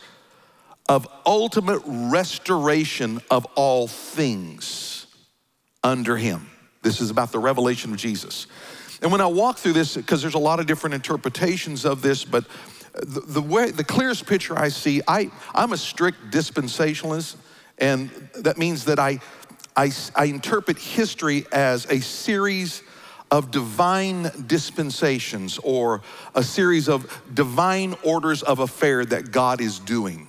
of 0.88 1.08
ultimate 1.26 1.82
restoration 1.86 3.20
of 3.30 3.44
all 3.56 3.88
things 3.88 4.99
under 5.82 6.16
him. 6.16 6.48
This 6.82 7.00
is 7.00 7.10
about 7.10 7.32
the 7.32 7.38
revelation 7.38 7.92
of 7.92 7.98
Jesus. 7.98 8.46
And 9.02 9.10
when 9.10 9.20
I 9.20 9.26
walk 9.26 9.58
through 9.58 9.72
this, 9.74 9.96
because 9.96 10.22
there's 10.22 10.34
a 10.34 10.38
lot 10.38 10.60
of 10.60 10.66
different 10.66 10.94
interpretations 10.94 11.84
of 11.84 12.02
this, 12.02 12.24
but 12.24 12.44
the, 12.92 13.20
the, 13.20 13.40
way 13.40 13.70
the 13.70 13.84
clearest 13.84 14.26
picture 14.26 14.58
I 14.58 14.68
see, 14.68 15.00
I, 15.06 15.30
I'm 15.54 15.72
a 15.72 15.76
strict 15.76 16.30
dispensationalist, 16.30 17.36
and 17.78 18.10
that 18.34 18.58
means 18.58 18.84
that 18.86 18.98
I, 18.98 19.20
I, 19.76 19.90
I 20.14 20.24
interpret 20.26 20.78
history 20.78 21.46
as 21.52 21.86
a 21.86 22.00
series 22.00 22.82
of 23.30 23.50
divine 23.50 24.30
dispensations 24.46 25.58
or 25.58 26.02
a 26.34 26.42
series 26.42 26.88
of 26.88 27.22
divine 27.32 27.94
orders 28.02 28.42
of 28.42 28.58
affair 28.58 29.04
that 29.04 29.30
God 29.30 29.60
is 29.60 29.78
doing. 29.78 30.28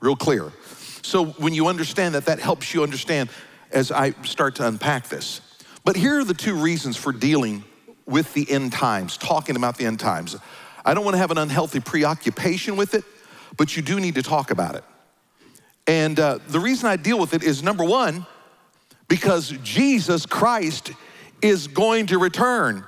Real 0.00 0.16
clear. 0.16 0.50
So 1.02 1.26
when 1.26 1.52
you 1.52 1.68
understand 1.68 2.14
that, 2.14 2.24
that 2.26 2.40
helps 2.40 2.72
you 2.72 2.82
understand 2.82 3.28
as 3.72 3.90
I 3.90 4.12
start 4.22 4.56
to 4.56 4.66
unpack 4.66 5.08
this. 5.08 5.40
But 5.84 5.96
here 5.96 6.20
are 6.20 6.24
the 6.24 6.34
two 6.34 6.54
reasons 6.54 6.96
for 6.96 7.12
dealing 7.12 7.64
with 8.06 8.32
the 8.34 8.48
end 8.50 8.72
times, 8.72 9.16
talking 9.16 9.56
about 9.56 9.76
the 9.76 9.86
end 9.86 10.00
times. 10.00 10.36
I 10.84 10.94
don't 10.94 11.04
want 11.04 11.14
to 11.14 11.18
have 11.18 11.30
an 11.30 11.38
unhealthy 11.38 11.80
preoccupation 11.80 12.76
with 12.76 12.94
it, 12.94 13.04
but 13.56 13.76
you 13.76 13.82
do 13.82 13.98
need 13.98 14.14
to 14.16 14.22
talk 14.22 14.50
about 14.50 14.74
it. 14.74 14.84
And 15.86 16.18
uh, 16.18 16.38
the 16.48 16.60
reason 16.60 16.88
I 16.88 16.96
deal 16.96 17.18
with 17.18 17.34
it 17.34 17.42
is 17.42 17.62
number 17.62 17.84
one, 17.84 18.26
because 19.08 19.50
Jesus 19.62 20.26
Christ 20.26 20.92
is 21.40 21.66
going 21.66 22.06
to 22.06 22.18
return. 22.18 22.84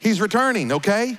He's 0.00 0.20
returning, 0.20 0.72
okay? 0.72 1.16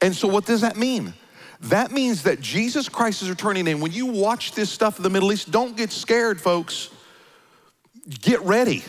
And 0.00 0.14
so, 0.14 0.28
what 0.28 0.46
does 0.46 0.60
that 0.60 0.76
mean? 0.76 1.14
That 1.62 1.92
means 1.92 2.24
that 2.24 2.40
Jesus 2.40 2.88
Christ 2.88 3.22
is 3.22 3.30
returning. 3.30 3.66
And 3.68 3.80
when 3.80 3.92
you 3.92 4.06
watch 4.06 4.52
this 4.52 4.70
stuff 4.70 4.98
in 4.98 5.02
the 5.02 5.10
Middle 5.10 5.32
East, 5.32 5.50
don't 5.50 5.76
get 5.76 5.90
scared, 5.90 6.40
folks 6.40 6.90
get 8.20 8.40
ready. 8.42 8.82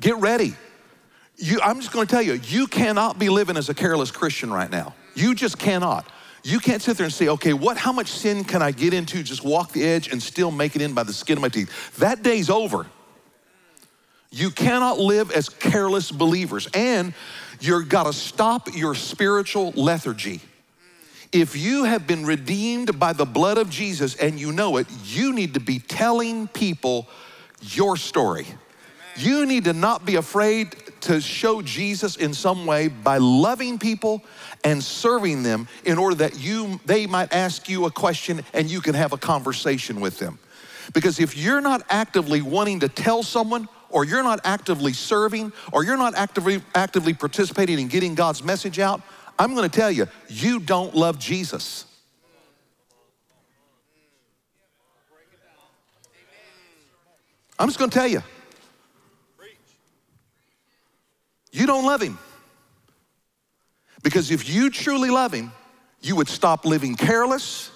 Get 0.00 0.16
ready. 0.16 0.54
You, 1.36 1.60
I'm 1.62 1.80
just 1.80 1.92
going 1.92 2.06
to 2.06 2.10
tell 2.10 2.22
you, 2.22 2.34
you 2.34 2.66
cannot 2.66 3.18
be 3.18 3.28
living 3.28 3.56
as 3.56 3.68
a 3.68 3.74
careless 3.74 4.10
Christian 4.10 4.52
right 4.52 4.70
now. 4.70 4.94
You 5.14 5.34
just 5.34 5.58
cannot. 5.58 6.06
You 6.42 6.60
can't 6.60 6.82
sit 6.82 6.96
there 6.96 7.04
and 7.04 7.12
say, 7.12 7.28
okay, 7.28 7.54
what, 7.54 7.76
how 7.76 7.92
much 7.92 8.08
sin 8.08 8.44
can 8.44 8.60
I 8.60 8.70
get 8.70 8.92
into, 8.92 9.22
just 9.22 9.42
walk 9.42 9.72
the 9.72 9.82
edge 9.82 10.08
and 10.12 10.22
still 10.22 10.50
make 10.50 10.76
it 10.76 10.82
in 10.82 10.92
by 10.92 11.02
the 11.02 11.12
skin 11.12 11.38
of 11.38 11.42
my 11.42 11.48
teeth? 11.48 11.96
That 11.96 12.22
day's 12.22 12.50
over. 12.50 12.86
You 14.30 14.50
cannot 14.50 14.98
live 14.98 15.30
as 15.30 15.48
careless 15.48 16.10
believers. 16.10 16.68
And 16.74 17.14
you've 17.60 17.88
got 17.88 18.04
to 18.04 18.12
stop 18.12 18.74
your 18.74 18.94
spiritual 18.94 19.70
lethargy. 19.72 20.40
If 21.32 21.56
you 21.56 21.84
have 21.84 22.06
been 22.06 22.26
redeemed 22.26 22.98
by 22.98 23.12
the 23.12 23.24
blood 23.24 23.58
of 23.58 23.70
Jesus 23.70 24.14
and 24.16 24.38
you 24.38 24.52
know 24.52 24.76
it, 24.76 24.86
you 25.04 25.32
need 25.32 25.54
to 25.54 25.60
be 25.60 25.78
telling 25.78 26.46
people 26.48 27.08
your 27.72 27.96
story. 27.96 28.46
You 29.16 29.46
need 29.46 29.64
to 29.64 29.72
not 29.72 30.04
be 30.04 30.16
afraid 30.16 30.74
to 31.02 31.20
show 31.20 31.62
Jesus 31.62 32.16
in 32.16 32.34
some 32.34 32.66
way 32.66 32.88
by 32.88 33.18
loving 33.18 33.78
people 33.78 34.24
and 34.64 34.82
serving 34.82 35.42
them 35.42 35.68
in 35.84 35.98
order 35.98 36.16
that 36.16 36.38
you 36.40 36.80
they 36.86 37.06
might 37.06 37.32
ask 37.32 37.68
you 37.68 37.84
a 37.84 37.90
question 37.90 38.42
and 38.52 38.70
you 38.70 38.80
can 38.80 38.94
have 38.94 39.12
a 39.12 39.18
conversation 39.18 40.00
with 40.00 40.18
them. 40.18 40.38
Because 40.92 41.20
if 41.20 41.36
you're 41.36 41.60
not 41.60 41.82
actively 41.90 42.42
wanting 42.42 42.80
to 42.80 42.88
tell 42.88 43.22
someone 43.22 43.68
or 43.88 44.04
you're 44.04 44.22
not 44.22 44.40
actively 44.44 44.92
serving 44.92 45.52
or 45.72 45.84
you're 45.84 45.96
not 45.96 46.14
actively 46.14 46.62
actively 46.74 47.14
participating 47.14 47.78
in 47.78 47.88
getting 47.88 48.14
God's 48.14 48.42
message 48.42 48.78
out, 48.78 49.00
I'm 49.38 49.54
going 49.54 49.68
to 49.68 49.74
tell 49.74 49.90
you, 49.90 50.06
you 50.28 50.58
don't 50.58 50.94
love 50.94 51.18
Jesus. 51.18 51.86
I'm 57.58 57.68
just 57.68 57.78
going 57.78 57.90
to 57.90 57.96
tell 57.96 58.06
you. 58.06 58.22
You 61.52 61.66
don't 61.66 61.86
love 61.86 62.02
him. 62.02 62.18
Because 64.02 64.30
if 64.32 64.48
you 64.48 64.70
truly 64.70 65.08
love 65.08 65.32
him, 65.32 65.52
you 66.02 66.16
would 66.16 66.28
stop 66.28 66.64
living 66.64 66.96
careless. 66.96 67.70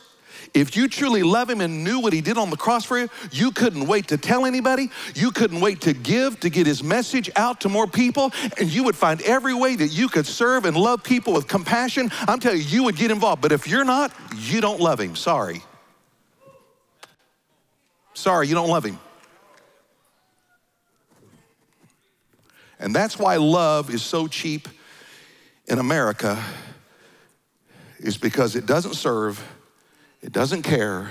If 0.52 0.76
you 0.76 0.88
truly 0.88 1.23
love 1.23 1.49
him 1.49 1.61
and 1.61 1.85
knew 1.85 2.00
what 2.00 2.12
he 2.12 2.20
did 2.20 2.38
on 2.38 2.50
the 2.50 2.56
cross 2.56 2.85
for 2.85 2.99
you, 2.99 3.08
you 3.30 3.52
couldn't 3.52 3.87
wait 3.87 4.08
to 4.08 4.16
tell 4.16 4.47
anybody. 4.47 4.90
You 5.14 5.30
couldn't 5.30 5.61
wait 5.61 5.82
to 5.82 5.92
give, 5.92 6.40
to 6.40 6.50
get 6.50 6.66
his 6.66 6.82
message 6.82 7.30
out 7.37 7.61
to 7.61 7.68
more 7.68 7.87
people. 7.87 8.32
And 8.58 8.68
you 8.68 8.82
would 8.85 8.97
find 8.97 9.23
every 9.23 9.54
way 9.54 9.76
that 9.76 9.88
you 9.88 10.08
could 10.08 10.26
serve 10.26 10.64
and 10.64 10.76
love 10.76 11.04
people 11.04 11.32
with 11.32 11.47
compassion. 11.47 12.11
I'm 12.26 12.40
telling 12.40 12.58
you, 12.58 12.64
you 12.64 12.82
would 12.85 12.97
get 12.97 13.11
involved. 13.11 13.42
But 13.42 13.52
if 13.52 13.68
you're 13.68 13.85
not, 13.85 14.12
you 14.37 14.61
don't 14.61 14.80
love 14.80 15.00
him. 15.00 15.14
Sorry. 15.14 15.62
Sorry, 18.14 18.49
you 18.49 18.54
don't 18.54 18.68
love 18.68 18.85
him. 18.85 18.99
And 22.78 22.94
that's 22.94 23.18
why 23.18 23.37
love 23.37 23.92
is 23.92 24.02
so 24.02 24.26
cheap 24.26 24.68
in 25.66 25.78
America, 25.78 26.42
is 27.99 28.16
because 28.16 28.56
it 28.56 28.66
doesn't 28.66 28.94
serve, 28.94 29.42
it 30.23 30.32
doesn't 30.32 30.62
care, 30.62 31.11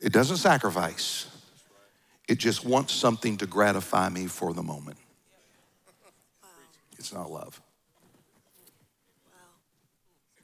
it 0.00 0.12
doesn't 0.12 0.38
sacrifice. 0.38 1.26
It 2.26 2.38
just 2.38 2.64
wants 2.64 2.92
something 2.92 3.36
to 3.38 3.46
gratify 3.46 4.08
me 4.08 4.26
for 4.26 4.54
the 4.54 4.62
moment. 4.62 4.96
It's 6.96 7.12
not 7.12 7.30
love. 7.30 7.60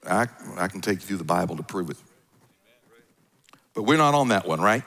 I, 0.04 0.26
I 0.56 0.68
can 0.68 0.80
take 0.80 1.00
you 1.00 1.06
through 1.06 1.16
the 1.18 1.24
Bible 1.24 1.56
to 1.56 1.62
prove 1.62 1.90
it. 1.90 1.96
But 3.74 3.84
we're 3.84 3.98
not 3.98 4.14
on 4.14 4.28
that 4.28 4.46
one, 4.46 4.60
right? 4.60 4.82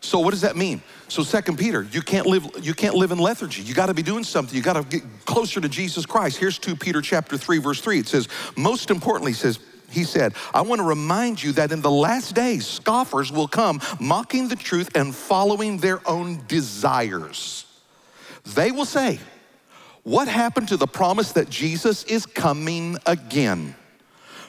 So 0.00 0.20
what 0.20 0.30
does 0.30 0.42
that 0.42 0.56
mean? 0.56 0.80
So 1.08 1.22
Second 1.22 1.58
Peter, 1.58 1.82
you 1.82 2.02
can't 2.02 2.26
live 2.26 2.46
you 2.62 2.74
can't 2.74 2.94
live 2.94 3.10
in 3.10 3.18
lethargy. 3.18 3.62
You 3.62 3.74
got 3.74 3.86
to 3.86 3.94
be 3.94 4.02
doing 4.02 4.24
something. 4.24 4.54
You 4.54 4.62
got 4.62 4.74
to 4.74 4.84
get 4.84 5.02
closer 5.24 5.60
to 5.60 5.68
Jesus 5.68 6.06
Christ. 6.06 6.38
Here's 6.38 6.58
2 6.58 6.76
Peter 6.76 7.02
chapter 7.02 7.36
3 7.36 7.58
verse 7.58 7.80
3. 7.80 7.98
It 7.98 8.08
says, 8.08 8.28
"Most 8.56 8.90
importantly 8.90 9.32
says 9.32 9.58
he 9.90 10.04
said, 10.04 10.34
I 10.52 10.60
want 10.60 10.80
to 10.80 10.84
remind 10.84 11.42
you 11.42 11.52
that 11.52 11.72
in 11.72 11.80
the 11.80 11.90
last 11.90 12.34
days, 12.34 12.66
scoffers 12.66 13.32
will 13.32 13.48
come, 13.48 13.80
mocking 13.98 14.48
the 14.48 14.56
truth 14.56 14.90
and 14.94 15.14
following 15.14 15.78
their 15.78 16.06
own 16.06 16.44
desires. 16.46 17.64
They 18.54 18.70
will 18.70 18.84
say, 18.84 19.18
What 20.02 20.28
happened 20.28 20.68
to 20.68 20.76
the 20.76 20.86
promise 20.86 21.32
that 21.32 21.48
Jesus 21.48 22.04
is 22.04 22.26
coming 22.26 22.98
again? 23.06 23.74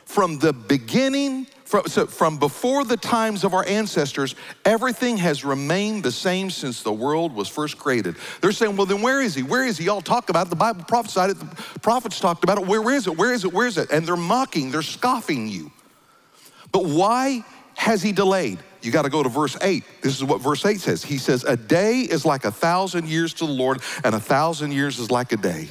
From 0.05 0.39
the 0.39 0.53
beginning 0.53 1.47
from, 1.69 1.85
so 1.85 2.07
from 2.07 2.39
before 2.39 2.83
the 2.83 2.97
times 2.97 3.43
of 3.43 3.53
our 3.53 3.63
ancestors, 3.67 4.33
everything 4.65 5.17
has 5.17 5.45
remained 5.45 6.01
the 6.01 6.11
same 6.11 6.49
since 6.49 6.81
the 6.81 6.91
world 6.91 7.31
was 7.31 7.47
first 7.47 7.77
created. 7.77 8.15
They're 8.41 8.51
saying, 8.51 8.75
well, 8.75 8.87
then 8.87 9.03
where 9.03 9.21
is 9.21 9.35
he? 9.35 9.43
Where 9.43 9.63
is 9.63 9.77
he? 9.77 9.85
Y'all 9.85 10.01
talk 10.01 10.31
about 10.31 10.47
it. 10.47 10.49
The 10.49 10.55
Bible 10.55 10.83
prophesied 10.85 11.29
it. 11.29 11.39
The 11.39 11.79
prophets 11.81 12.19
talked 12.19 12.43
about 12.43 12.57
it. 12.57 12.65
Where, 12.65 12.81
where 12.81 12.95
is 12.95 13.05
it? 13.05 13.15
Where 13.15 13.31
is 13.31 13.45
it? 13.45 13.53
Where 13.53 13.67
is 13.67 13.77
it? 13.77 13.91
And 13.91 14.03
they're 14.03 14.17
mocking, 14.17 14.71
they're 14.71 14.81
scoffing 14.81 15.47
you. 15.47 15.71
But 16.71 16.85
why 16.85 17.45
has 17.75 18.01
he 18.01 18.13
delayed? 18.13 18.57
You 18.81 18.91
got 18.91 19.03
to 19.03 19.09
go 19.11 19.21
to 19.21 19.29
verse 19.29 19.55
8. 19.61 19.83
This 20.01 20.15
is 20.15 20.23
what 20.23 20.41
verse 20.41 20.65
8 20.65 20.79
says. 20.79 21.03
He 21.03 21.19
says, 21.19 21.43
A 21.43 21.55
day 21.55 21.99
is 21.99 22.25
like 22.25 22.45
a 22.45 22.51
thousand 22.51 23.07
years 23.07 23.31
to 23.35 23.45
the 23.45 23.53
Lord, 23.53 23.83
and 24.03 24.15
a 24.15 24.19
thousand 24.19 24.71
years 24.71 24.97
is 24.97 25.11
like 25.11 25.33
a 25.33 25.37
day. 25.37 25.69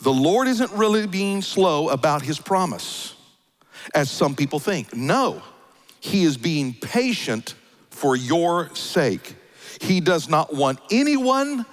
The 0.00 0.12
Lord 0.12 0.48
isn't 0.48 0.72
really 0.72 1.06
being 1.06 1.40
slow 1.40 1.90
about 1.90 2.22
his 2.22 2.40
promise 2.40 3.15
as 3.94 4.10
some 4.10 4.34
people 4.34 4.58
think. 4.58 4.94
No, 4.94 5.42
he 6.00 6.24
is 6.24 6.36
being 6.36 6.74
patient 6.74 7.54
for 7.90 8.16
your 8.16 8.74
sake. 8.74 9.36
He 9.80 10.00
does 10.00 10.28
not 10.28 10.54
want 10.54 10.78
anyone 10.90 11.66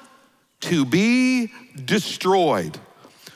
to 0.61 0.85
be 0.85 1.51
destroyed, 1.85 2.77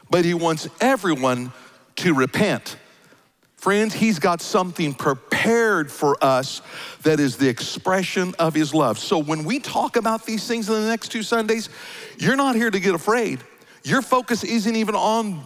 but 0.09 0.23
he 0.23 0.33
wants 0.33 0.67
everyone 0.79 1.51
to 1.97 2.13
repent. 2.13 2.77
Friends, 3.57 3.93
he's 3.93 4.19
got 4.19 4.39
something 4.39 4.93
prepared 4.93 5.91
for 5.91 6.15
us 6.23 6.61
that 7.01 7.19
is 7.19 7.37
the 7.37 7.49
expression 7.49 8.33
of 8.39 8.53
his 8.53 8.73
love. 8.73 8.99
So 8.99 9.17
when 9.17 9.43
we 9.43 9.59
talk 9.59 9.97
about 9.97 10.25
these 10.25 10.47
things 10.47 10.69
in 10.69 10.75
the 10.75 10.87
next 10.87 11.09
two 11.09 11.23
Sundays, 11.23 11.69
you're 12.17 12.35
not 12.35 12.55
here 12.55 12.69
to 12.69 12.79
get 12.79 12.93
afraid. 12.93 13.39
Your 13.83 14.01
focus 14.01 14.43
isn't 14.43 14.75
even 14.75 14.95
on, 14.95 15.41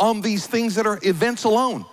on 0.00 0.22
these 0.22 0.46
things 0.46 0.74
that 0.76 0.86
are 0.86 0.98
events 1.02 1.44
alone. 1.44 1.84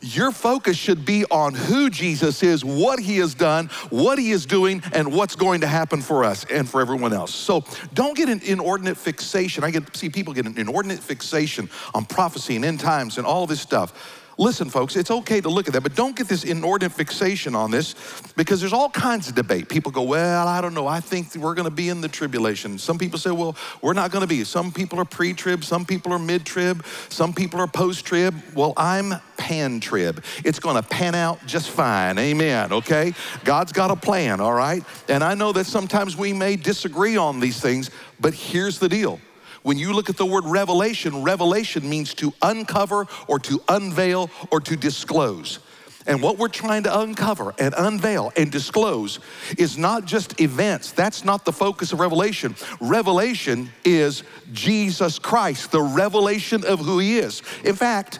Your 0.00 0.32
focus 0.32 0.76
should 0.76 1.04
be 1.04 1.24
on 1.26 1.54
who 1.54 1.90
Jesus 1.90 2.42
is, 2.42 2.64
what 2.64 2.98
he 2.98 3.18
has 3.18 3.34
done, 3.34 3.68
what 3.90 4.18
he 4.18 4.30
is 4.30 4.46
doing, 4.46 4.82
and 4.92 5.12
what's 5.12 5.36
going 5.36 5.60
to 5.60 5.66
happen 5.66 6.00
for 6.00 6.24
us 6.24 6.44
and 6.44 6.68
for 6.68 6.80
everyone 6.80 7.12
else. 7.12 7.34
So 7.34 7.64
don't 7.94 8.16
get 8.16 8.28
an 8.28 8.40
inordinate 8.44 8.96
fixation. 8.96 9.64
I 9.64 9.70
get 9.70 9.94
see 9.96 10.08
people 10.08 10.32
get 10.32 10.46
an 10.46 10.58
inordinate 10.58 11.00
fixation 11.00 11.68
on 11.94 12.04
prophecy 12.04 12.56
and 12.56 12.64
end 12.64 12.80
times 12.80 13.18
and 13.18 13.26
all 13.26 13.46
this 13.46 13.60
stuff. 13.60 14.20
Listen, 14.38 14.70
folks, 14.70 14.96
it's 14.96 15.10
okay 15.10 15.40
to 15.40 15.48
look 15.48 15.66
at 15.66 15.74
that, 15.74 15.82
but 15.82 15.94
don't 15.94 16.16
get 16.16 16.28
this 16.28 16.44
inordinate 16.44 16.92
fixation 16.92 17.54
on 17.54 17.70
this 17.70 17.94
because 18.36 18.60
there's 18.60 18.72
all 18.72 18.90
kinds 18.90 19.28
of 19.28 19.34
debate. 19.34 19.68
People 19.68 19.92
go, 19.92 20.02
Well, 20.02 20.48
I 20.48 20.60
don't 20.60 20.74
know. 20.74 20.86
I 20.86 21.00
think 21.00 21.34
we're 21.34 21.54
going 21.54 21.68
to 21.68 21.70
be 21.70 21.88
in 21.88 22.00
the 22.00 22.08
tribulation. 22.08 22.78
Some 22.78 22.98
people 22.98 23.18
say, 23.18 23.30
Well, 23.30 23.56
we're 23.80 23.92
not 23.92 24.10
going 24.10 24.22
to 24.22 24.26
be. 24.26 24.44
Some 24.44 24.72
people 24.72 24.98
are 25.00 25.04
pre 25.04 25.34
trib, 25.34 25.64
some 25.64 25.84
people 25.84 26.12
are 26.12 26.18
mid 26.18 26.46
trib, 26.46 26.84
some 27.08 27.32
people 27.32 27.60
are 27.60 27.66
post 27.66 28.04
trib. 28.04 28.34
Well, 28.54 28.72
I'm 28.76 29.14
pan 29.36 29.80
trib. 29.80 30.24
It's 30.44 30.60
going 30.60 30.80
to 30.80 30.88
pan 30.88 31.14
out 31.14 31.44
just 31.46 31.70
fine. 31.70 32.18
Amen. 32.18 32.72
Okay? 32.72 33.12
God's 33.44 33.72
got 33.72 33.90
a 33.90 33.96
plan, 33.96 34.40
all 34.40 34.52
right? 34.52 34.82
And 35.08 35.22
I 35.24 35.34
know 35.34 35.52
that 35.52 35.66
sometimes 35.66 36.16
we 36.16 36.32
may 36.32 36.56
disagree 36.56 37.16
on 37.16 37.40
these 37.40 37.60
things, 37.60 37.90
but 38.20 38.34
here's 38.34 38.78
the 38.78 38.88
deal 38.88 39.20
when 39.62 39.78
you 39.78 39.92
look 39.92 40.10
at 40.10 40.16
the 40.16 40.26
word 40.26 40.44
revelation, 40.44 41.22
revelation 41.22 41.88
means 41.88 42.14
to 42.14 42.32
uncover 42.42 43.06
or 43.28 43.38
to 43.40 43.62
unveil 43.68 44.30
or 44.50 44.60
to 44.60 44.76
disclose. 44.76 45.58
And 46.06 46.20
what 46.20 46.38
we're 46.38 46.48
trying 46.48 46.82
to 46.84 47.00
uncover 47.00 47.54
and 47.58 47.74
unveil 47.76 48.32
and 48.36 48.50
disclose 48.50 49.20
is 49.56 49.78
not 49.78 50.04
just 50.04 50.40
events. 50.40 50.92
That's 50.92 51.24
not 51.24 51.44
the 51.44 51.52
focus 51.52 51.92
of 51.92 52.00
Revelation. 52.00 52.56
Revelation 52.80 53.70
is 53.84 54.24
Jesus 54.52 55.18
Christ, 55.18 55.70
the 55.70 55.82
revelation 55.82 56.64
of 56.64 56.80
who 56.80 56.98
He 56.98 57.18
is. 57.18 57.42
In 57.64 57.76
fact, 57.76 58.18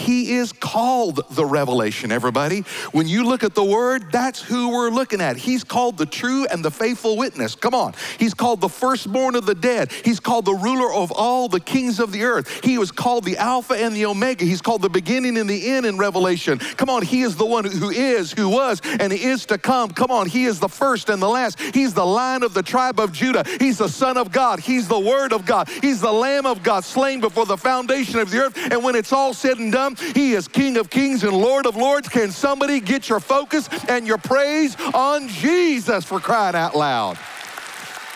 he 0.00 0.32
is 0.32 0.52
called 0.52 1.20
the 1.30 1.44
revelation, 1.44 2.10
everybody. 2.10 2.60
When 2.92 3.06
you 3.06 3.24
look 3.24 3.44
at 3.44 3.54
the 3.54 3.64
word, 3.64 4.10
that's 4.10 4.40
who 4.40 4.70
we're 4.70 4.90
looking 4.90 5.20
at. 5.20 5.36
He's 5.36 5.62
called 5.62 5.98
the 5.98 6.06
true 6.06 6.46
and 6.46 6.64
the 6.64 6.70
faithful 6.70 7.16
witness. 7.16 7.54
Come 7.54 7.74
on. 7.74 7.94
He's 8.18 8.34
called 8.34 8.60
the 8.60 8.68
firstborn 8.68 9.36
of 9.36 9.46
the 9.46 9.54
dead. 9.54 9.92
He's 9.92 10.18
called 10.18 10.46
the 10.46 10.54
ruler 10.54 10.92
of 10.92 11.12
all 11.12 11.48
the 11.48 11.60
kings 11.60 12.00
of 12.00 12.12
the 12.12 12.24
earth. 12.24 12.64
He 12.64 12.78
was 12.78 12.90
called 12.90 13.24
the 13.24 13.36
Alpha 13.36 13.74
and 13.74 13.94
the 13.94 14.06
Omega. 14.06 14.44
He's 14.44 14.62
called 14.62 14.82
the 14.82 14.90
beginning 14.90 15.36
and 15.36 15.48
the 15.48 15.70
end 15.70 15.86
in 15.86 15.98
Revelation. 15.98 16.58
Come 16.58 16.90
on. 16.90 17.02
He 17.02 17.22
is 17.22 17.36
the 17.36 17.46
one 17.46 17.64
who 17.64 17.90
is, 17.90 18.32
who 18.32 18.48
was, 18.48 18.80
and 18.98 19.12
is 19.12 19.46
to 19.46 19.58
come. 19.58 19.90
Come 19.90 20.10
on. 20.10 20.26
He 20.26 20.44
is 20.44 20.58
the 20.58 20.68
first 20.68 21.10
and 21.10 21.20
the 21.20 21.28
last. 21.28 21.60
He's 21.60 21.94
the 21.94 22.06
lion 22.06 22.42
of 22.42 22.54
the 22.54 22.62
tribe 22.62 22.98
of 22.98 23.12
Judah. 23.12 23.44
He's 23.58 23.78
the 23.78 23.88
Son 23.88 24.16
of 24.16 24.32
God. 24.32 24.60
He's 24.60 24.88
the 24.88 24.98
Word 24.98 25.32
of 25.32 25.44
God. 25.44 25.68
He's 25.68 26.00
the 26.00 26.12
Lamb 26.12 26.46
of 26.46 26.62
God 26.62 26.84
slain 26.84 27.20
before 27.20 27.46
the 27.46 27.56
foundation 27.56 28.18
of 28.18 28.30
the 28.30 28.38
earth. 28.38 28.56
And 28.70 28.82
when 28.82 28.94
it's 28.94 29.12
all 29.12 29.34
said 29.34 29.58
and 29.58 29.70
done, 29.70 29.89
he 29.96 30.32
is 30.32 30.48
King 30.48 30.76
of 30.76 30.90
kings 30.90 31.24
and 31.24 31.32
Lord 31.32 31.66
of 31.66 31.76
lords. 31.76 32.08
Can 32.08 32.30
somebody 32.30 32.80
get 32.80 33.08
your 33.08 33.20
focus 33.20 33.68
and 33.88 34.06
your 34.06 34.18
praise 34.18 34.76
on 34.94 35.28
Jesus 35.28 36.04
for 36.04 36.20
crying 36.20 36.54
out 36.54 36.76
loud? 36.76 37.18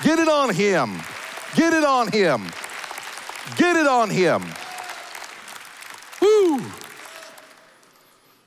Get 0.02 0.18
it 0.18 0.28
on 0.28 0.54
Him. 0.54 1.00
Get 1.54 1.72
it 1.72 1.84
on 1.84 2.10
Him. 2.10 2.42
Get 3.56 3.76
it 3.76 3.86
on 3.86 4.10
Him. 4.10 4.42
Woo. 6.20 6.62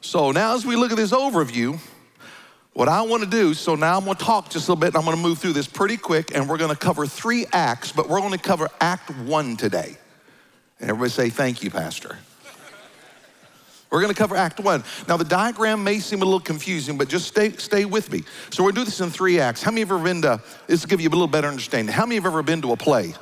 So 0.02 0.32
now, 0.32 0.56
as 0.56 0.66
we 0.66 0.76
look 0.76 0.92
at 0.92 0.98
this 0.98 1.12
overview, 1.12 1.80
What 2.74 2.88
I 2.88 3.02
want 3.02 3.24
to 3.24 3.30
do, 3.30 3.56
so 3.56 3.74
now 3.74 3.98
I'm 3.98 4.06
going 4.06 4.18
to 4.18 4.24
talk 4.24 4.52
just 4.52 4.68
a 4.68 4.72
little 4.72 4.80
bit 4.80 4.90
and 4.90 4.98
I'm 4.98 5.04
going 5.04 5.18
to 5.18 5.24
move 5.24 5.40
through 5.40 5.54
this 5.54 5.66
pretty 5.66 5.98
quick 5.98 6.36
and 6.36 6.48
we're 6.48 6.60
going 6.60 6.70
to 6.70 6.78
cover 6.78 7.08
three 7.08 7.48
acts, 7.52 7.92
but 7.92 8.08
we're 8.08 8.20
going 8.20 8.34
to 8.34 8.38
cover 8.38 8.70
act 8.80 9.10
one 9.22 9.58
today. 9.58 9.98
And 10.80 10.88
everybody 10.92 11.10
say, 11.10 11.32
Thank 11.32 11.64
you, 11.64 11.72
Pastor. 11.72 12.20
We're 13.90 14.02
going 14.02 14.14
to 14.14 14.18
cover 14.18 14.36
Act 14.36 14.60
One. 14.60 14.84
Now, 15.08 15.18
the 15.18 15.24
diagram 15.24 15.84
may 15.84 16.00
seem 16.00 16.22
a 16.22 16.26
little 16.26 16.40
confusing, 16.40 16.98
but 16.98 17.08
just 17.08 17.28
stay, 17.28 17.52
stay 17.52 17.86
with 17.86 18.12
me. 18.12 18.24
So, 18.52 18.64
we're 18.64 18.72
going 18.72 18.76
to 18.76 18.82
do 18.82 18.86
this 18.86 19.00
in 19.00 19.10
three 19.10 19.40
acts. 19.40 19.64
How 19.64 19.72
many 19.72 19.82
have 19.82 19.92
ever 19.92 20.04
been 20.04 20.22
to, 20.24 20.42
this 20.68 20.82
will 20.82 20.90
give 20.90 21.02
you 21.02 21.10
a 21.10 21.12
little 21.12 21.28
better 21.28 21.48
understanding. 21.48 21.94
How 21.94 22.06
many 22.06 22.16
have 22.16 22.26
ever 22.26 22.44
been 22.44 22.62
to 22.64 22.74
a 22.74 22.78
play? 22.78 23.14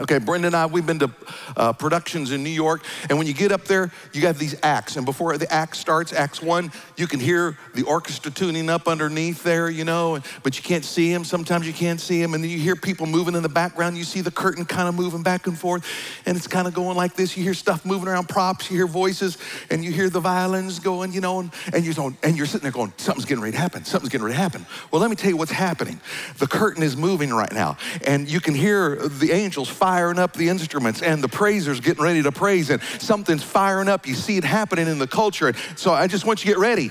Okay, 0.00 0.18
Brenda 0.18 0.46
and 0.46 0.54
I, 0.54 0.66
we've 0.66 0.86
been 0.86 1.00
to 1.00 1.10
uh, 1.56 1.72
productions 1.72 2.30
in 2.30 2.44
New 2.44 2.50
York, 2.50 2.82
and 3.08 3.18
when 3.18 3.26
you 3.26 3.34
get 3.34 3.50
up 3.50 3.64
there, 3.64 3.90
you 4.12 4.22
have 4.22 4.38
these 4.38 4.54
acts. 4.62 4.96
And 4.96 5.04
before 5.04 5.36
the 5.38 5.52
act 5.52 5.76
starts, 5.76 6.12
Acts 6.12 6.40
one, 6.40 6.70
you 6.96 7.08
can 7.08 7.18
hear 7.18 7.58
the 7.74 7.82
orchestra 7.82 8.30
tuning 8.30 8.70
up 8.70 8.86
underneath 8.86 9.42
there, 9.42 9.68
you 9.68 9.84
know, 9.84 10.20
but 10.44 10.56
you 10.56 10.62
can't 10.62 10.84
see 10.84 11.12
them. 11.12 11.24
Sometimes 11.24 11.66
you 11.66 11.72
can't 11.72 12.00
see 12.00 12.22
them, 12.22 12.34
and 12.34 12.44
then 12.44 12.50
you 12.50 12.58
hear 12.58 12.76
people 12.76 13.06
moving 13.06 13.34
in 13.34 13.42
the 13.42 13.48
background. 13.48 13.96
You 13.96 14.04
see 14.04 14.20
the 14.20 14.30
curtain 14.30 14.64
kind 14.64 14.88
of 14.88 14.94
moving 14.94 15.24
back 15.24 15.48
and 15.48 15.58
forth, 15.58 15.84
and 16.26 16.36
it's 16.36 16.46
kind 16.46 16.68
of 16.68 16.74
going 16.74 16.96
like 16.96 17.14
this. 17.14 17.36
You 17.36 17.42
hear 17.42 17.54
stuff 17.54 17.84
moving 17.84 18.06
around, 18.06 18.28
props. 18.28 18.70
You 18.70 18.76
hear 18.76 18.86
voices, 18.86 19.36
and 19.68 19.84
you 19.84 19.90
hear 19.90 20.08
the 20.10 20.20
violins 20.20 20.78
going, 20.78 21.12
you 21.12 21.20
know, 21.20 21.40
and, 21.40 21.50
and 21.72 21.84
you're 21.84 21.94
going, 21.94 22.16
and 22.22 22.36
you're 22.36 22.46
sitting 22.46 22.62
there 22.62 22.70
going, 22.70 22.92
something's 22.98 23.24
getting 23.24 23.42
ready 23.42 23.56
to 23.56 23.58
happen. 23.58 23.84
Something's 23.84 24.12
getting 24.12 24.24
ready 24.24 24.36
to 24.36 24.42
happen. 24.42 24.64
Well, 24.92 25.00
let 25.00 25.10
me 25.10 25.16
tell 25.16 25.30
you 25.30 25.36
what's 25.36 25.50
happening. 25.50 26.00
The 26.38 26.46
curtain 26.46 26.84
is 26.84 26.96
moving 26.96 27.30
right 27.30 27.52
now, 27.52 27.78
and 28.06 28.28
you 28.28 28.40
can 28.40 28.54
hear 28.54 28.96
the 28.96 29.32
angels 29.32 29.68
firing 29.88 30.18
up 30.18 30.34
the 30.34 30.50
instruments 30.50 31.00
and 31.00 31.24
the 31.24 31.28
praisers 31.28 31.80
getting 31.80 32.04
ready 32.04 32.22
to 32.22 32.30
praise, 32.30 32.68
and 32.68 32.82
something's 32.82 33.42
firing 33.42 33.88
up. 33.88 34.06
You 34.06 34.12
see 34.12 34.36
it 34.36 34.44
happening 34.44 34.86
in 34.86 34.98
the 34.98 35.06
culture. 35.06 35.54
So 35.76 35.94
I 35.94 36.06
just 36.06 36.26
want 36.26 36.44
you 36.44 36.50
to 36.50 36.56
get 36.56 36.60
ready. 36.60 36.90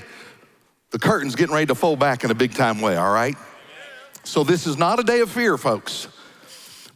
The 0.90 0.98
curtain's 0.98 1.36
getting 1.36 1.54
ready 1.54 1.66
to 1.66 1.76
fold 1.76 2.00
back 2.00 2.24
in 2.24 2.32
a 2.32 2.34
big 2.34 2.54
time 2.54 2.80
way, 2.80 2.96
all 2.96 3.12
right? 3.12 3.36
So 4.24 4.42
this 4.42 4.66
is 4.66 4.76
not 4.76 4.98
a 4.98 5.04
day 5.04 5.20
of 5.20 5.30
fear, 5.30 5.56
folks. 5.56 6.08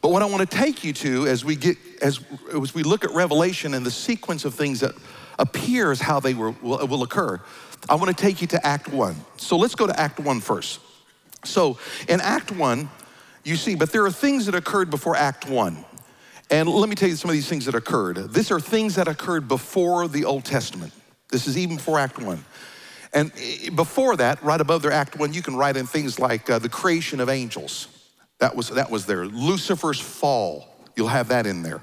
But 0.01 0.11
what 0.11 0.23
I 0.23 0.25
want 0.25 0.51
to 0.51 0.57
take 0.57 0.83
you 0.83 0.93
to 0.93 1.29
as 1.29 1.45
we 1.45 1.55
get 1.55 1.77
as, 2.03 2.19
as 2.53 2.75
we 2.75 2.83
look 2.83 3.05
at 3.05 3.13
Revelation 3.13 3.73
and 3.73 3.87
the 3.87 3.91
sequence 3.93 4.45
of 4.45 4.57
things 4.57 4.81
that 4.81 4.97
appears 5.39 6.01
how 6.01 6.19
they 6.19 6.35
will, 6.35 6.57
will, 6.63 6.85
will 6.89 7.05
occur, 7.05 7.41
I 7.89 7.95
want 7.95 8.09
to 8.09 8.21
take 8.21 8.41
you 8.41 8.49
to 8.49 8.67
Act 8.67 8.89
One. 8.89 9.15
So 9.37 9.57
let's 9.57 9.77
go 9.77 9.87
to 9.87 10.01
Act 10.01 10.19
One 10.19 10.41
first. 10.41 10.81
So 11.45 11.79
in 12.09 12.21
Act 12.21 12.51
One, 12.51 12.91
you 13.45 13.57
see, 13.57 13.77
but 13.77 13.93
there 13.93 14.05
are 14.05 14.11
things 14.11 14.47
that 14.47 14.57
occurred 14.57 14.91
before 14.91 15.15
Act 15.15 15.49
One. 15.49 15.85
And 16.53 16.69
let 16.69 16.91
me 16.91 16.95
tell 16.95 17.09
you 17.09 17.17
some 17.17 17.31
of 17.31 17.35
these 17.35 17.49
things 17.49 17.65
that 17.65 17.75
occurred. 17.75 18.35
These 18.35 18.51
are 18.51 18.61
things 18.61 18.97
that 18.97 19.09
occurred 19.09 19.49
before 19.49 20.07
the 20.07 20.27
Old 20.27 20.45
Testament. 20.45 20.93
This 21.31 21.47
is 21.47 21.57
even 21.57 21.77
before 21.77 21.99
Act 21.99 22.19
One. 22.19 22.45
And 23.15 23.33
before 23.75 24.17
that, 24.17 24.43
right 24.43 24.61
above 24.61 24.83
their 24.83 24.93
Act 24.93 25.17
One, 25.17 25.33
you 25.33 25.41
can 25.41 25.57
write 25.57 25.79
in 25.79 25.87
things 25.87 26.19
like 26.19 26.51
uh, 26.51 26.59
the 26.59 26.69
creation 26.69 27.21
of 27.21 27.31
angels. 27.31 27.89
That 28.39 28.55
was, 28.55 28.69
that 28.69 28.91
was 28.91 29.07
there. 29.07 29.25
Lucifer's 29.25 29.99
fall, 29.99 30.69
you'll 30.95 31.09
have 31.09 31.29
that 31.29 31.47
in 31.47 31.63
there. 31.63 31.81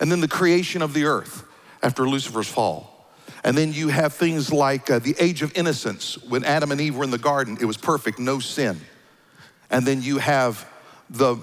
And 0.00 0.10
then 0.10 0.20
the 0.20 0.28
creation 0.28 0.82
of 0.82 0.92
the 0.92 1.04
earth 1.04 1.44
after 1.80 2.08
Lucifer's 2.08 2.48
fall. 2.48 3.08
And 3.44 3.56
then 3.56 3.72
you 3.72 3.86
have 3.86 4.14
things 4.14 4.52
like 4.52 4.90
uh, 4.90 4.98
the 4.98 5.14
age 5.20 5.42
of 5.42 5.56
innocence 5.56 6.20
when 6.24 6.42
Adam 6.42 6.72
and 6.72 6.80
Eve 6.80 6.96
were 6.96 7.04
in 7.04 7.12
the 7.12 7.18
garden, 7.18 7.56
it 7.60 7.66
was 7.66 7.76
perfect, 7.76 8.18
no 8.18 8.40
sin. 8.40 8.80
And 9.70 9.86
then 9.86 10.02
you 10.02 10.18
have 10.18 10.68
the 11.08 11.36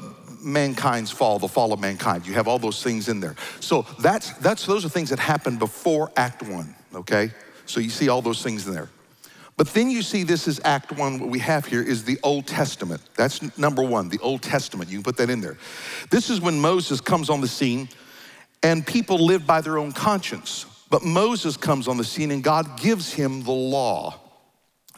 mankind's 0.47 1.11
fall, 1.11 1.39
the 1.39 1.47
fall 1.47 1.73
of 1.73 1.79
mankind. 1.79 2.25
You 2.25 2.33
have 2.33 2.47
all 2.47 2.59
those 2.59 2.81
things 2.81 3.09
in 3.09 3.19
there. 3.19 3.35
So 3.59 3.85
that's, 3.99 4.31
that's 4.37 4.65
those 4.65 4.85
are 4.85 4.89
things 4.89 5.09
that 5.09 5.19
happened 5.19 5.59
before 5.59 6.11
Act 6.15 6.43
One, 6.43 6.75
okay? 6.95 7.31
So 7.65 7.79
you 7.79 7.89
see 7.89 8.09
all 8.09 8.21
those 8.21 8.41
things 8.41 8.65
in 8.67 8.73
there. 8.73 8.89
But 9.57 9.67
then 9.69 9.89
you 9.89 10.03
see 10.03 10.23
this 10.23 10.47
is 10.47 10.61
Act 10.63 10.91
One, 10.91 11.19
what 11.19 11.29
we 11.29 11.39
have 11.39 11.65
here 11.65 11.81
is 11.81 12.03
the 12.03 12.19
Old 12.23 12.45
Testament. 12.45 13.01
That's 13.15 13.57
number 13.57 13.81
one, 13.81 14.07
the 14.07 14.19
Old 14.19 14.43
Testament. 14.43 14.89
You 14.89 14.97
can 14.97 15.03
put 15.03 15.17
that 15.17 15.29
in 15.29 15.41
there. 15.41 15.57
This 16.11 16.29
is 16.29 16.39
when 16.39 16.59
Moses 16.59 17.01
comes 17.01 17.29
on 17.29 17.41
the 17.41 17.47
scene 17.47 17.89
and 18.61 18.85
people 18.85 19.17
live 19.17 19.47
by 19.47 19.61
their 19.61 19.79
own 19.79 19.91
conscience. 19.91 20.65
But 20.89 21.03
Moses 21.03 21.57
comes 21.57 21.87
on 21.87 21.97
the 21.97 22.03
scene 22.03 22.31
and 22.31 22.43
God 22.43 22.79
gives 22.79 23.11
him 23.11 23.43
the 23.43 23.51
law. 23.51 24.19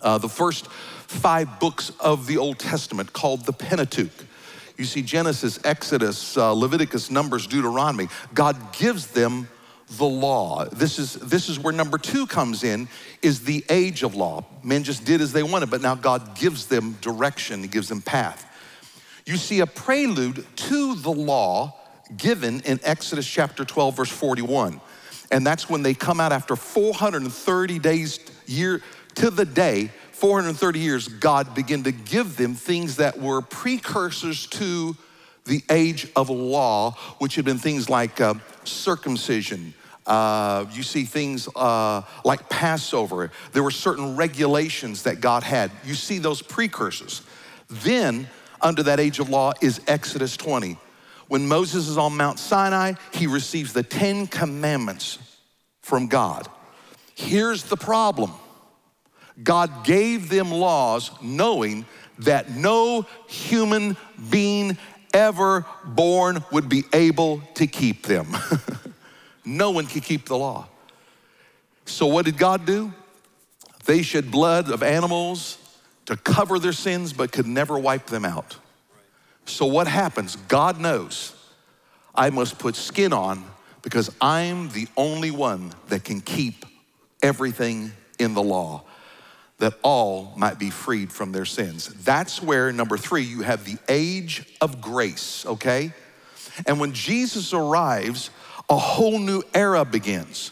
Uh, 0.02 0.18
the 0.18 0.30
first 0.30 0.68
five 0.68 1.60
books 1.60 1.92
of 2.00 2.28
the 2.28 2.38
Old 2.38 2.60
Testament 2.60 3.14
called 3.14 3.46
the 3.46 3.54
Pentateuch. 3.54 4.26
You 4.80 4.86
see 4.86 5.02
Genesis, 5.02 5.60
Exodus, 5.66 6.38
uh, 6.38 6.54
Leviticus, 6.54 7.12
Numbers, 7.12 7.48
Deuteronomy. 7.48 8.08
God 8.34 8.72
gives 8.72 9.08
them 9.08 9.50
the 9.98 10.06
law. 10.06 10.64
This 10.72 10.98
is, 11.00 11.16
this 11.16 11.50
is 11.50 11.60
where 11.60 11.74
number 11.74 11.98
two 11.98 12.26
comes 12.26 12.64
in, 12.64 12.88
is 13.22 13.44
the 13.44 13.66
age 13.70 14.04
of 14.04 14.16
law. 14.16 14.46
Men 14.64 14.86
just 14.86 15.04
did 15.04 15.20
as 15.20 15.34
they 15.34 15.44
wanted, 15.44 15.70
but 15.70 15.82
now 15.82 15.96
God 15.96 16.34
gives 16.34 16.68
them 16.68 16.98
direction, 17.02 17.62
He 17.62 17.68
gives 17.68 17.90
them 17.90 18.02
path. 18.02 18.46
You 19.26 19.36
see 19.36 19.60
a 19.60 19.68
prelude 19.68 20.46
to 20.56 20.96
the 20.96 21.12
law 21.12 21.76
given 22.16 22.62
in 22.62 22.80
Exodus 22.84 23.28
chapter 23.28 23.66
12, 23.66 23.98
verse 23.98 24.10
41. 24.10 24.80
And 25.30 25.46
that's 25.46 25.70
when 25.70 25.84
they 25.84 25.94
come 25.94 26.22
out 26.22 26.32
after 26.32 26.56
430 26.56 27.80
days, 27.80 28.20
year 28.46 28.82
to 29.16 29.30
the 29.30 29.46
day, 29.46 29.92
430 30.20 30.80
years, 30.80 31.08
God 31.08 31.56
began 31.56 31.84
to 31.84 31.94
give 31.94 32.36
them 32.36 32.54
things 32.54 32.98
that 32.98 33.18
were 33.18 33.42
precursors 33.42 34.48
to 34.48 34.98
the 35.46 35.64
age 35.72 36.08
of 36.14 36.30
law, 36.30 36.92
which 37.20 37.36
had 37.36 37.46
been 37.46 37.58
things 37.58 37.90
like 37.90 38.20
uh, 38.20 38.34
circumcision. 38.66 39.74
Uh, 40.06 40.66
you 40.74 40.84
see 40.84 41.06
things 41.06 41.48
uh, 41.56 42.02
like 42.26 42.50
Passover. 42.50 43.32
There 43.54 43.64
were 43.64 43.72
certain 43.72 44.18
regulations 44.18 45.04
that 45.04 45.22
God 45.22 45.44
had. 45.44 45.72
You 45.86 45.94
see 45.94 46.18
those 46.18 46.42
precursors. 46.42 47.22
Then, 47.70 48.28
under 48.62 48.84
that 48.84 49.00
age 49.00 49.20
of 49.20 49.30
law, 49.30 49.54
is 49.62 49.80
Exodus 49.88 50.36
20. 50.36 50.78
When 51.30 51.48
Moses 51.48 51.88
is 51.88 51.98
on 51.98 52.18
Mount 52.18 52.40
Sinai, 52.40 52.94
he 53.14 53.26
receives 53.26 53.72
the 53.72 53.84
Ten 53.84 54.28
Commandments 54.28 55.18
from 55.82 56.08
God. 56.08 56.50
Here's 57.16 57.64
the 57.64 57.78
problem 57.78 58.34
God 59.44 59.86
gave 59.86 60.30
them 60.30 60.52
laws 60.52 61.12
knowing 61.22 61.86
that 62.20 62.52
no 62.52 63.06
human 63.28 63.96
being 64.30 64.78
ever 65.14 65.66
born 65.86 66.44
would 66.52 66.70
be 66.70 66.84
able 66.94 67.42
to 67.56 67.68
keep 67.68 68.04
them. 68.04 68.28
no 69.46 69.72
one 69.72 69.88
could 69.88 70.04
keep 70.04 70.26
the 70.26 70.38
law. 70.38 70.68
So, 71.86 72.06
what 72.06 72.26
did 72.26 72.38
God 72.38 72.66
do? 72.66 72.94
They 73.86 74.04
shed 74.04 74.30
blood 74.30 74.70
of 74.70 74.84
animals 74.84 75.58
to 76.06 76.16
cover 76.18 76.60
their 76.60 76.74
sins, 76.74 77.14
but 77.14 77.32
could 77.32 77.48
never 77.48 77.80
wipe 77.80 78.08
them 78.08 78.26
out. 78.26 78.58
So, 79.46 79.66
what 79.66 79.88
happens? 79.88 80.36
God 80.36 80.80
knows 80.80 81.36
I 82.14 82.30
must 82.30 82.60
put 82.60 82.76
skin 82.76 83.14
on 83.14 83.44
because 83.82 84.14
I'm 84.22 84.70
the 84.70 84.88
only 84.98 85.32
one 85.32 85.72
that 85.88 86.04
can 86.04 86.22
keep 86.22 86.66
everything 87.24 87.94
in 88.20 88.34
the 88.34 88.44
law 88.44 88.84
that 89.60 89.74
all 89.84 90.34
might 90.36 90.58
be 90.58 90.70
freed 90.70 91.12
from 91.12 91.32
their 91.32 91.46
sins. 91.46 91.88
That's 92.04 92.42
where, 92.42 92.72
number 92.72 92.98
three, 92.98 93.24
you 93.24 93.42
have 93.42 93.66
the 93.66 93.78
age 93.88 94.46
of 94.62 94.82
grace, 94.82 95.46
okay? 95.46 95.94
And 96.66 96.80
when 96.80 96.94
Jesus 96.94 97.54
arrives, 97.54 98.32
a 98.70 98.78
whole 98.78 99.20
new 99.20 99.44
era 99.54 99.86
begins. 99.86 100.52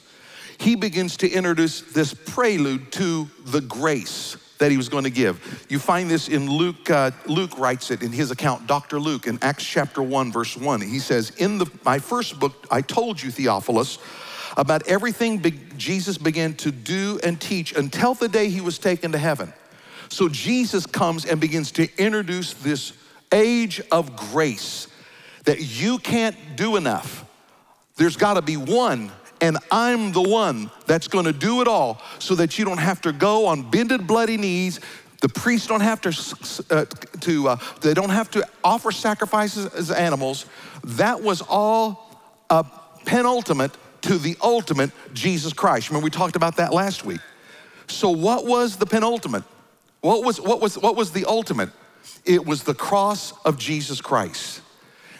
He 0.59 0.75
begins 0.75 1.17
to 1.17 1.29
introduce 1.29 1.81
this 1.81 2.13
prelude 2.13 2.91
to 2.93 3.29
the 3.45 3.61
grace 3.61 4.37
that 4.57 4.71
he 4.71 4.77
was 4.77 4.89
going 4.89 5.03
to 5.03 5.11
give. 5.11 5.65
You 5.69 5.77
find 5.77 6.09
this 6.09 6.27
in 6.27 6.49
Luke, 6.49 6.89
uh, 6.89 7.11
Luke 7.27 7.57
writes 7.59 7.91
it 7.91 8.01
in 8.01 8.11
his 8.11 8.31
account, 8.31 8.65
Dr. 8.65 8.99
Luke, 8.99 9.27
in 9.27 9.37
Acts 9.43 9.63
chapter 9.63 10.01
1, 10.01 10.31
verse 10.31 10.57
1. 10.57 10.81
He 10.81 10.99
says, 10.99 11.29
In 11.37 11.59
the, 11.59 11.67
my 11.85 11.99
first 11.99 12.39
book, 12.39 12.65
I 12.71 12.81
told 12.81 13.21
you, 13.21 13.29
Theophilus, 13.29 13.99
about 14.57 14.85
everything 14.87 15.37
be- 15.37 15.59
Jesus 15.77 16.17
began 16.17 16.55
to 16.55 16.71
do 16.71 17.19
and 17.23 17.39
teach 17.39 17.73
until 17.73 18.13
the 18.13 18.27
day 18.27 18.49
he 18.49 18.59
was 18.59 18.77
taken 18.77 19.13
to 19.13 19.17
heaven. 19.17 19.53
So 20.09 20.27
Jesus 20.27 20.85
comes 20.85 21.25
and 21.25 21.39
begins 21.39 21.71
to 21.73 21.87
introduce 21.97 22.53
this 22.53 22.91
age 23.31 23.81
of 23.91 24.17
grace 24.17 24.87
that 25.45 25.61
you 25.61 25.99
can't 25.99 26.35
do 26.57 26.75
enough. 26.75 27.23
There's 27.95 28.17
got 28.17 28.33
to 28.33 28.41
be 28.41 28.57
one 28.57 29.11
and 29.39 29.57
I'm 29.71 30.11
the 30.11 30.21
one 30.21 30.71
that's 30.87 31.07
going 31.07 31.25
to 31.25 31.33
do 31.33 31.61
it 31.61 31.67
all 31.67 32.01
so 32.17 32.35
that 32.35 32.57
you 32.57 32.65
don't 32.65 32.79
have 32.79 33.01
to 33.01 33.13
go 33.13 33.45
on 33.45 33.69
bended 33.69 34.07
bloody 34.07 34.35
knees 34.35 34.79
the 35.21 35.29
priests 35.29 35.67
don't 35.67 35.81
have 35.81 36.01
to, 36.01 36.09
uh, 36.69 36.85
to 37.21 37.49
uh, 37.49 37.57
they 37.81 37.93
don't 37.93 38.09
have 38.09 38.29
to 38.31 38.47
offer 38.63 38.91
sacrifices 38.91 39.65
as 39.73 39.89
animals. 39.89 40.45
That 40.83 41.21
was 41.23 41.41
all 41.41 42.21
a 42.49 42.63
penultimate 43.05 43.71
to 44.01 44.17
the 44.17 44.37
ultimate 44.41 44.91
Jesus 45.13 45.53
Christ. 45.53 45.89
Remember, 45.89 46.05
we 46.05 46.09
talked 46.11 46.35
about 46.35 46.57
that 46.57 46.73
last 46.73 47.05
week. 47.05 47.21
So, 47.87 48.09
what 48.09 48.45
was 48.45 48.77
the 48.77 48.85
penultimate? 48.85 49.43
What 50.01 50.23
was, 50.23 50.39
what 50.39 50.61
was, 50.61 50.77
what 50.77 50.95
was 50.95 51.11
the 51.11 51.25
ultimate? 51.25 51.69
It 52.25 52.45
was 52.45 52.63
the 52.63 52.73
cross 52.73 53.33
of 53.45 53.57
Jesus 53.57 54.01
Christ. 54.01 54.61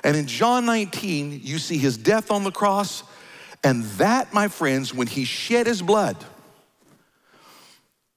And 0.04 0.16
in 0.16 0.28
John 0.28 0.66
19, 0.66 1.42
you 1.44 1.58
see 1.58 1.78
his 1.78 1.98
death 1.98 2.32
on 2.32 2.44
the 2.44 2.52
cross. 2.52 3.04
And 3.64 3.84
that, 3.98 4.34
my 4.34 4.48
friends, 4.48 4.94
when 4.94 5.08
he 5.08 5.26
shed 5.26 5.68
his 5.68 5.82
blood, 5.82 6.18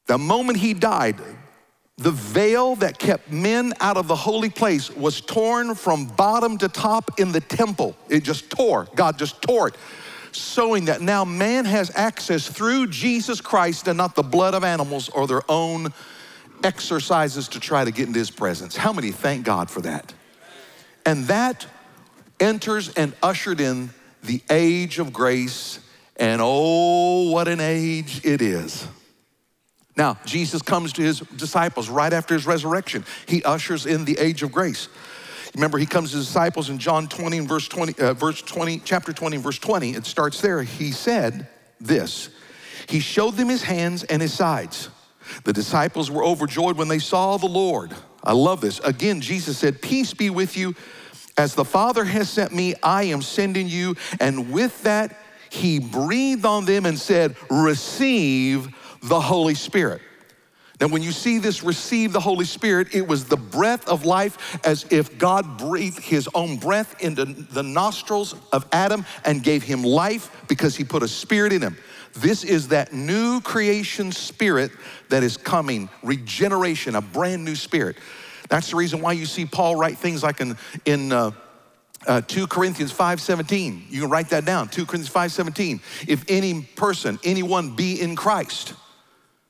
the 0.06 0.18
moment 0.18 0.58
he 0.58 0.74
died, 0.74 1.16
the 1.96 2.10
veil 2.10 2.76
that 2.76 2.98
kept 2.98 3.30
men 3.30 3.74
out 3.80 3.96
of 3.96 4.08
the 4.08 4.16
holy 4.16 4.50
place 4.50 4.90
was 4.90 5.20
torn 5.20 5.74
from 5.74 6.06
bottom 6.06 6.56
to 6.58 6.68
top 6.68 7.20
in 7.20 7.30
the 7.30 7.40
temple. 7.40 7.94
It 8.08 8.24
just 8.24 8.50
tore. 8.50 8.88
God 8.94 9.18
just 9.18 9.42
tore 9.42 9.68
it, 9.68 9.74
showing 10.32 10.86
that 10.86 11.00
now 11.00 11.24
man 11.24 11.64
has 11.64 11.90
access 11.94 12.48
through 12.48 12.88
Jesus 12.88 13.40
Christ 13.40 13.88
and 13.88 13.96
not 13.96 14.14
the 14.14 14.22
blood 14.22 14.54
of 14.54 14.64
animals 14.64 15.08
or 15.08 15.26
their 15.26 15.42
own 15.48 15.92
exercises 16.62 17.48
to 17.48 17.60
try 17.60 17.84
to 17.84 17.90
get 17.90 18.06
into 18.06 18.18
his 18.18 18.30
presence. 18.30 18.76
How 18.76 18.92
many 18.92 19.10
thank 19.10 19.44
God 19.44 19.70
for 19.70 19.80
that? 19.82 20.12
And 21.06 21.24
that 21.26 21.66
enters 22.38 22.90
and 22.90 23.14
ushered 23.22 23.60
in 23.60 23.90
the 24.22 24.42
age 24.50 24.98
of 24.98 25.12
grace, 25.12 25.80
and 26.16 26.40
oh, 26.42 27.30
what 27.30 27.48
an 27.48 27.60
age 27.60 28.20
it 28.24 28.42
is. 28.42 28.86
Now, 29.96 30.18
Jesus 30.24 30.62
comes 30.62 30.92
to 30.94 31.02
his 31.02 31.20
disciples 31.20 31.88
right 31.88 32.12
after 32.12 32.34
his 32.34 32.46
resurrection. 32.46 33.04
He 33.26 33.42
ushers 33.42 33.86
in 33.86 34.04
the 34.04 34.18
age 34.18 34.42
of 34.42 34.52
grace. 34.52 34.88
Remember, 35.54 35.78
he 35.78 35.86
comes 35.86 36.12
to 36.12 36.18
his 36.18 36.26
disciples 36.26 36.70
in 36.70 36.78
John 36.78 37.08
20 37.08 37.38
and 37.38 37.48
verse 37.48 37.66
20, 37.68 38.00
uh, 38.00 38.14
verse 38.14 38.40
20, 38.42 38.82
chapter 38.84 39.12
20 39.12 39.36
and 39.36 39.44
verse 39.44 39.58
20. 39.58 39.94
It 39.94 40.06
starts 40.06 40.40
there. 40.40 40.62
He 40.62 40.92
said 40.92 41.48
this. 41.80 42.30
He 42.88 43.00
showed 43.00 43.36
them 43.36 43.48
his 43.48 43.62
hands 43.62 44.04
and 44.04 44.22
his 44.22 44.32
sides. 44.32 44.88
The 45.44 45.52
disciples 45.52 46.10
were 46.10 46.24
overjoyed 46.24 46.76
when 46.76 46.88
they 46.88 46.98
saw 46.98 47.36
the 47.36 47.46
Lord. 47.46 47.94
I 48.22 48.32
love 48.32 48.60
this. 48.60 48.78
Again, 48.80 49.20
Jesus 49.20 49.58
said, 49.58 49.80
Peace 49.82 50.14
be 50.14 50.30
with 50.30 50.56
you. 50.56 50.74
As 51.36 51.54
the 51.54 51.64
Father 51.64 52.04
has 52.04 52.28
sent 52.28 52.52
me, 52.54 52.74
I 52.82 53.04
am 53.04 53.22
sending 53.22 53.68
you. 53.68 53.96
And 54.20 54.52
with 54.52 54.82
that, 54.82 55.16
he 55.48 55.78
breathed 55.78 56.44
on 56.44 56.64
them 56.64 56.86
and 56.86 56.98
said, 56.98 57.36
Receive 57.50 58.68
the 59.02 59.20
Holy 59.20 59.54
Spirit. 59.54 60.02
Now, 60.80 60.88
when 60.88 61.02
you 61.02 61.12
see 61.12 61.38
this 61.38 61.62
receive 61.62 62.12
the 62.12 62.20
Holy 62.20 62.46
Spirit, 62.46 62.94
it 62.94 63.06
was 63.06 63.26
the 63.26 63.36
breath 63.36 63.86
of 63.88 64.06
life 64.06 64.58
as 64.64 64.86
if 64.90 65.18
God 65.18 65.58
breathed 65.58 66.00
his 66.00 66.28
own 66.34 66.56
breath 66.56 67.02
into 67.02 67.26
the 67.26 67.62
nostrils 67.62 68.34
of 68.50 68.66
Adam 68.72 69.04
and 69.24 69.42
gave 69.42 69.62
him 69.62 69.82
life 69.82 70.44
because 70.48 70.76
he 70.76 70.84
put 70.84 71.02
a 71.02 71.08
spirit 71.08 71.52
in 71.52 71.60
him. 71.60 71.76
This 72.14 72.44
is 72.44 72.68
that 72.68 72.92
new 72.92 73.40
creation 73.42 74.10
spirit 74.10 74.72
that 75.10 75.22
is 75.22 75.36
coming, 75.36 75.90
regeneration, 76.02 76.96
a 76.96 77.00
brand 77.02 77.44
new 77.44 77.54
spirit. 77.54 77.96
That's 78.48 78.70
the 78.70 78.76
reason 78.76 79.00
why 79.00 79.12
you 79.12 79.26
see 79.26 79.44
Paul 79.44 79.76
write 79.76 79.98
things 79.98 80.22
like 80.22 80.40
in, 80.40 80.56
in 80.86 81.12
uh, 81.12 81.30
uh, 82.06 82.22
2 82.22 82.46
Corinthians 82.46 82.92
5.17. 82.92 83.90
You 83.90 84.00
can 84.00 84.10
write 84.10 84.30
that 84.30 84.44
down, 84.44 84.68
2 84.68 84.86
Corinthians 84.86 85.12
5.17. 85.12 86.08
If 86.08 86.24
any 86.28 86.62
person, 86.62 87.18
anyone 87.22 87.76
be 87.76 88.00
in 88.00 88.16
Christ, 88.16 88.74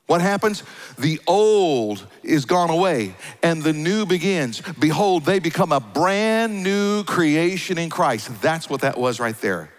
what 0.07 0.21
happens? 0.21 0.63
The 0.97 1.19
old 1.25 2.05
is 2.23 2.45
gone 2.45 2.69
away 2.69 3.15
and 3.43 3.63
the 3.63 3.73
new 3.73 4.05
begins. 4.05 4.61
Behold, 4.79 5.25
they 5.25 5.39
become 5.39 5.71
a 5.71 5.79
brand 5.79 6.63
new 6.63 7.03
creation 7.05 7.77
in 7.77 7.89
Christ. 7.89 8.41
That's 8.41 8.69
what 8.69 8.81
that 8.81 8.97
was 8.97 9.19
right 9.19 9.39
there. 9.39 9.69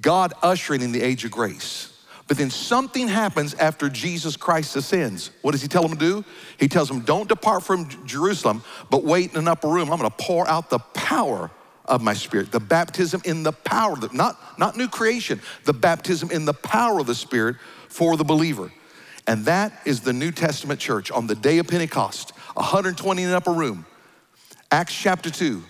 God 0.00 0.32
ushering 0.42 0.82
in 0.82 0.92
the 0.92 1.02
age 1.02 1.24
of 1.24 1.30
grace. 1.30 1.92
But 2.28 2.38
then 2.38 2.50
something 2.50 3.06
happens 3.06 3.54
after 3.54 3.88
Jesus 3.88 4.36
Christ 4.36 4.74
ascends. 4.74 5.30
What 5.42 5.52
does 5.52 5.62
he 5.62 5.68
tell 5.68 5.82
them 5.82 5.92
to 5.92 5.98
do? 5.98 6.24
He 6.58 6.66
tells 6.66 6.88
them, 6.88 7.00
Don't 7.00 7.28
depart 7.28 7.62
from 7.62 7.88
Jerusalem, 8.04 8.62
but 8.90 9.04
wait 9.04 9.32
in 9.32 9.38
an 9.38 9.48
upper 9.48 9.68
room. 9.68 9.92
I'm 9.92 10.00
to 10.00 10.10
pour 10.10 10.48
out 10.48 10.68
the 10.68 10.80
power 10.80 11.50
of 11.84 12.02
my 12.02 12.14
spirit, 12.14 12.50
the 12.50 12.60
baptism 12.60 13.22
in 13.24 13.44
the 13.44 13.52
power, 13.52 13.94
the, 13.94 14.08
not, 14.12 14.58
not 14.58 14.76
new 14.76 14.88
creation, 14.88 15.40
the 15.64 15.72
baptism 15.72 16.30
in 16.32 16.44
the 16.44 16.54
power 16.54 16.98
of 16.98 17.06
the 17.06 17.14
Spirit 17.14 17.56
for 17.88 18.16
the 18.16 18.24
believer. 18.24 18.70
And 19.26 19.44
that 19.46 19.72
is 19.84 20.00
the 20.00 20.12
New 20.12 20.30
Testament 20.30 20.78
church 20.78 21.10
on 21.10 21.26
the 21.26 21.34
day 21.34 21.58
of 21.58 21.66
Pentecost, 21.66 22.30
120 22.54 23.22
in 23.22 23.28
an 23.28 23.34
upper 23.34 23.52
room. 23.52 23.86
Acts 24.70 24.94
chapter 24.94 25.30
2. 25.30 25.62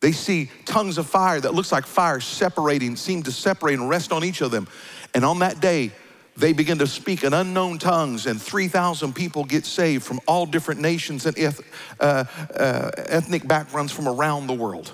They 0.00 0.12
see 0.12 0.50
tongues 0.64 0.96
of 0.96 1.06
fire 1.06 1.40
that 1.40 1.54
looks 1.54 1.72
like 1.72 1.84
fire 1.84 2.20
separating, 2.20 2.96
seem 2.96 3.24
to 3.24 3.32
separate 3.32 3.78
and 3.78 3.88
rest 3.88 4.12
on 4.12 4.24
each 4.24 4.40
of 4.40 4.50
them. 4.50 4.68
And 5.14 5.24
on 5.24 5.40
that 5.40 5.60
day, 5.60 5.92
they 6.36 6.52
begin 6.52 6.78
to 6.78 6.86
speak 6.86 7.24
in 7.24 7.34
unknown 7.34 7.78
tongues, 7.78 8.26
and 8.26 8.40
3,000 8.40 9.12
people 9.12 9.44
get 9.44 9.66
saved 9.66 10.04
from 10.04 10.20
all 10.28 10.46
different 10.46 10.80
nations 10.80 11.26
and 11.26 11.36
eth- 11.36 11.60
uh, 11.98 12.24
uh, 12.54 12.90
ethnic 12.96 13.46
backgrounds 13.46 13.92
from 13.92 14.06
around 14.06 14.46
the 14.46 14.54
world. 14.54 14.92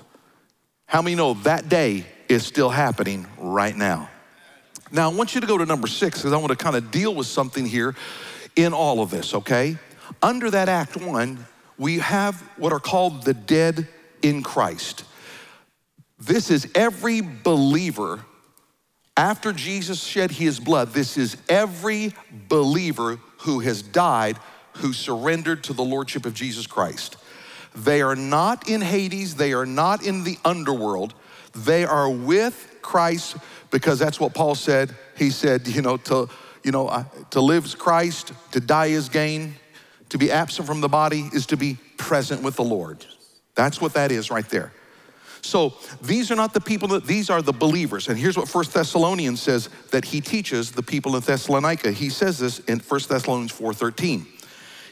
How 0.87 1.03
many 1.03 1.15
know 1.15 1.35
that 1.35 1.69
day 1.69 2.05
is 2.27 2.43
still 2.43 2.71
happening 2.71 3.27
right 3.37 3.75
now? 3.75 4.09
Now, 4.95 5.11
I 5.11 5.13
want 5.13 5.35
you 5.35 5.41
to 5.41 5.47
go 5.47 5.57
to 5.57 5.65
number 5.65 5.87
six 5.87 6.19
because 6.19 6.31
I 6.31 6.37
want 6.37 6.51
to 6.51 6.55
kind 6.55 6.77
of 6.77 6.89
deal 6.89 7.13
with 7.13 7.27
something 7.27 7.65
here 7.65 7.95
in 8.55 8.71
all 8.71 9.01
of 9.01 9.11
this, 9.11 9.33
okay? 9.33 9.77
Under 10.21 10.49
that 10.49 10.69
Act 10.69 10.95
One, 10.95 11.45
we 11.77 11.99
have 11.99 12.39
what 12.55 12.71
are 12.71 12.79
called 12.79 13.23
the 13.23 13.33
dead 13.33 13.89
in 14.21 14.41
Christ. 14.41 15.03
This 16.17 16.49
is 16.49 16.71
every 16.75 17.19
believer 17.19 18.23
after 19.17 19.51
Jesus 19.51 20.01
shed 20.01 20.31
his 20.31 20.61
blood. 20.61 20.93
This 20.93 21.17
is 21.17 21.35
every 21.49 22.13
believer 22.47 23.19
who 23.39 23.59
has 23.59 23.81
died 23.81 24.37
who 24.75 24.93
surrendered 24.93 25.65
to 25.65 25.73
the 25.73 25.83
Lordship 25.83 26.25
of 26.25 26.33
Jesus 26.33 26.67
Christ. 26.67 27.17
They 27.75 28.01
are 28.01 28.15
not 28.15 28.69
in 28.69 28.79
Hades, 28.79 29.35
they 29.35 29.51
are 29.51 29.65
not 29.65 30.05
in 30.05 30.23
the 30.23 30.37
underworld, 30.45 31.13
they 31.53 31.83
are 31.83 32.09
with 32.09 32.77
Christ 32.81 33.35
because 33.75 33.99
that's 33.99 34.21
what 34.21 34.33
Paul 34.33 34.55
said. 34.55 34.95
He 35.17 35.29
said, 35.29 35.67
you 35.67 35.81
know, 35.81 35.97
to, 35.97 36.29
you 36.63 36.71
know, 36.71 37.05
to 37.31 37.41
live 37.41 37.65
is 37.65 37.75
Christ, 37.75 38.31
to 38.51 38.61
die 38.61 38.85
is 38.85 39.09
gain, 39.09 39.55
to 40.07 40.17
be 40.17 40.31
absent 40.31 40.65
from 40.65 40.79
the 40.79 40.87
body 40.87 41.29
is 41.33 41.45
to 41.47 41.57
be 41.57 41.77
present 41.97 42.41
with 42.41 42.55
the 42.55 42.63
Lord. 42.63 43.05
That's 43.53 43.81
what 43.81 43.93
that 43.95 44.13
is 44.13 44.31
right 44.31 44.47
there. 44.47 44.71
So 45.41 45.73
these 46.01 46.31
are 46.31 46.37
not 46.37 46.53
the 46.53 46.61
people 46.61 46.87
that 46.89 47.05
these 47.05 47.29
are 47.29 47.41
the 47.41 47.51
believers. 47.51 48.07
And 48.07 48.17
here's 48.17 48.37
what 48.37 48.47
First 48.47 48.73
Thessalonians 48.73 49.41
says 49.41 49.67
that 49.91 50.05
he 50.05 50.21
teaches 50.21 50.71
the 50.71 50.81
people 50.81 51.17
in 51.17 51.21
Thessalonica. 51.21 51.91
He 51.91 52.09
says 52.09 52.39
this 52.39 52.59
in 52.59 52.79
First 52.79 53.09
Thessalonians 53.09 53.51
4:13. 53.51 54.25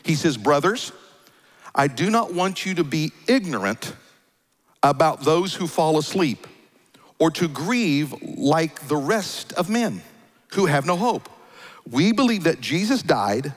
He 0.03 0.15
says, 0.15 0.35
"Brothers, 0.35 0.91
I 1.73 1.87
do 1.87 2.09
not 2.09 2.33
want 2.33 2.65
you 2.65 2.75
to 2.75 2.83
be 2.83 3.13
ignorant 3.27 3.93
about 4.83 5.23
those 5.23 5.53
who 5.53 5.67
fall 5.67 5.97
asleep 5.97 6.47
or 7.19 7.31
to 7.31 7.47
grieve 7.47 8.13
like 8.21 8.87
the 8.87 8.95
rest 8.95 9.53
of 9.53 9.69
men 9.69 10.01
who 10.53 10.65
have 10.65 10.85
no 10.85 10.95
hope. 10.95 11.29
We 11.89 12.11
believe 12.11 12.43
that 12.43 12.61
Jesus 12.61 13.01
died 13.01 13.53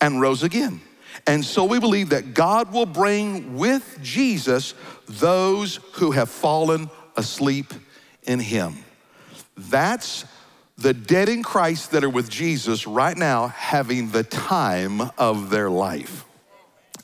and 0.00 0.20
rose 0.20 0.42
again. 0.42 0.80
And 1.26 1.44
so 1.44 1.64
we 1.64 1.80
believe 1.80 2.10
that 2.10 2.34
God 2.34 2.72
will 2.72 2.86
bring 2.86 3.56
with 3.56 3.98
Jesus 4.02 4.74
those 5.08 5.76
who 5.92 6.12
have 6.12 6.30
fallen 6.30 6.90
asleep 7.16 7.72
in 8.24 8.38
him. 8.38 8.76
That's 9.56 10.24
the 10.76 10.94
dead 10.94 11.28
in 11.28 11.42
Christ 11.42 11.90
that 11.90 12.04
are 12.04 12.10
with 12.10 12.30
Jesus 12.30 12.86
right 12.86 13.16
now 13.16 13.48
having 13.48 14.10
the 14.10 14.22
time 14.22 15.00
of 15.18 15.50
their 15.50 15.68
life. 15.68 16.24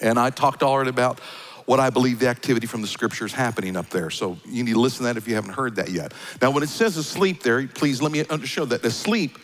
And 0.01 0.19
I 0.19 0.31
talked 0.31 0.63
already 0.63 0.91
about 0.91 1.21
what 1.67 1.81
I 1.81 1.91
believe 1.91 2.19
the 2.19 2.29
activity 2.29 2.67
from 2.67 2.83
the 2.83 2.89
scripture 2.89 3.25
is 3.25 3.33
happening 3.33 3.77
up 3.77 3.89
there. 3.91 4.11
So 4.11 4.39
you 4.45 4.65
need 4.65 4.75
to 4.75 4.81
listen 4.81 4.99
to 4.99 5.05
that 5.05 5.17
if 5.17 5.27
you 5.27 5.35
haven't 5.35 5.55
heard 5.55 5.77
that 5.77 5.91
yet. 5.91 6.13
Now, 6.43 6.51
when 6.51 6.63
it 6.63 6.69
says 6.69 6.97
asleep 6.97 7.43
there, 7.43 7.67
please 7.67 8.03
let 8.03 8.13
me 8.13 8.25
show 8.47 8.65
that 8.67 8.85
asleep, 8.85 9.39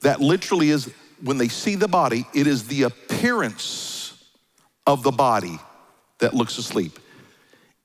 that 0.00 0.20
literally 0.20 0.70
is 0.70 0.92
when 1.22 1.36
they 1.38 1.48
see 1.48 1.74
the 1.74 1.88
body, 1.88 2.26
it 2.34 2.46
is 2.46 2.66
the 2.66 2.84
appearance 2.84 4.24
of 4.86 5.02
the 5.02 5.10
body 5.10 5.58
that 6.18 6.34
looks 6.34 6.58
asleep. 6.58 6.98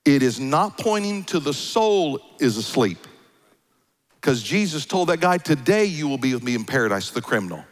It 0.06 0.22
is 0.22 0.40
not 0.40 0.78
pointing 0.78 1.24
to 1.26 1.40
the 1.40 1.54
soul 1.54 2.20
is 2.40 2.58
asleep. 2.58 3.00
Because 4.16 4.42
Jesus 4.42 4.86
told 4.86 5.10
that 5.10 5.20
guy, 5.20 5.38
Today 5.38 5.86
you 5.86 6.08
will 6.08 6.18
be 6.18 6.34
with 6.34 6.44
me 6.44 6.56
in 6.56 6.64
paradise, 6.64 7.10
the 7.12 7.22
criminal. 7.22 7.64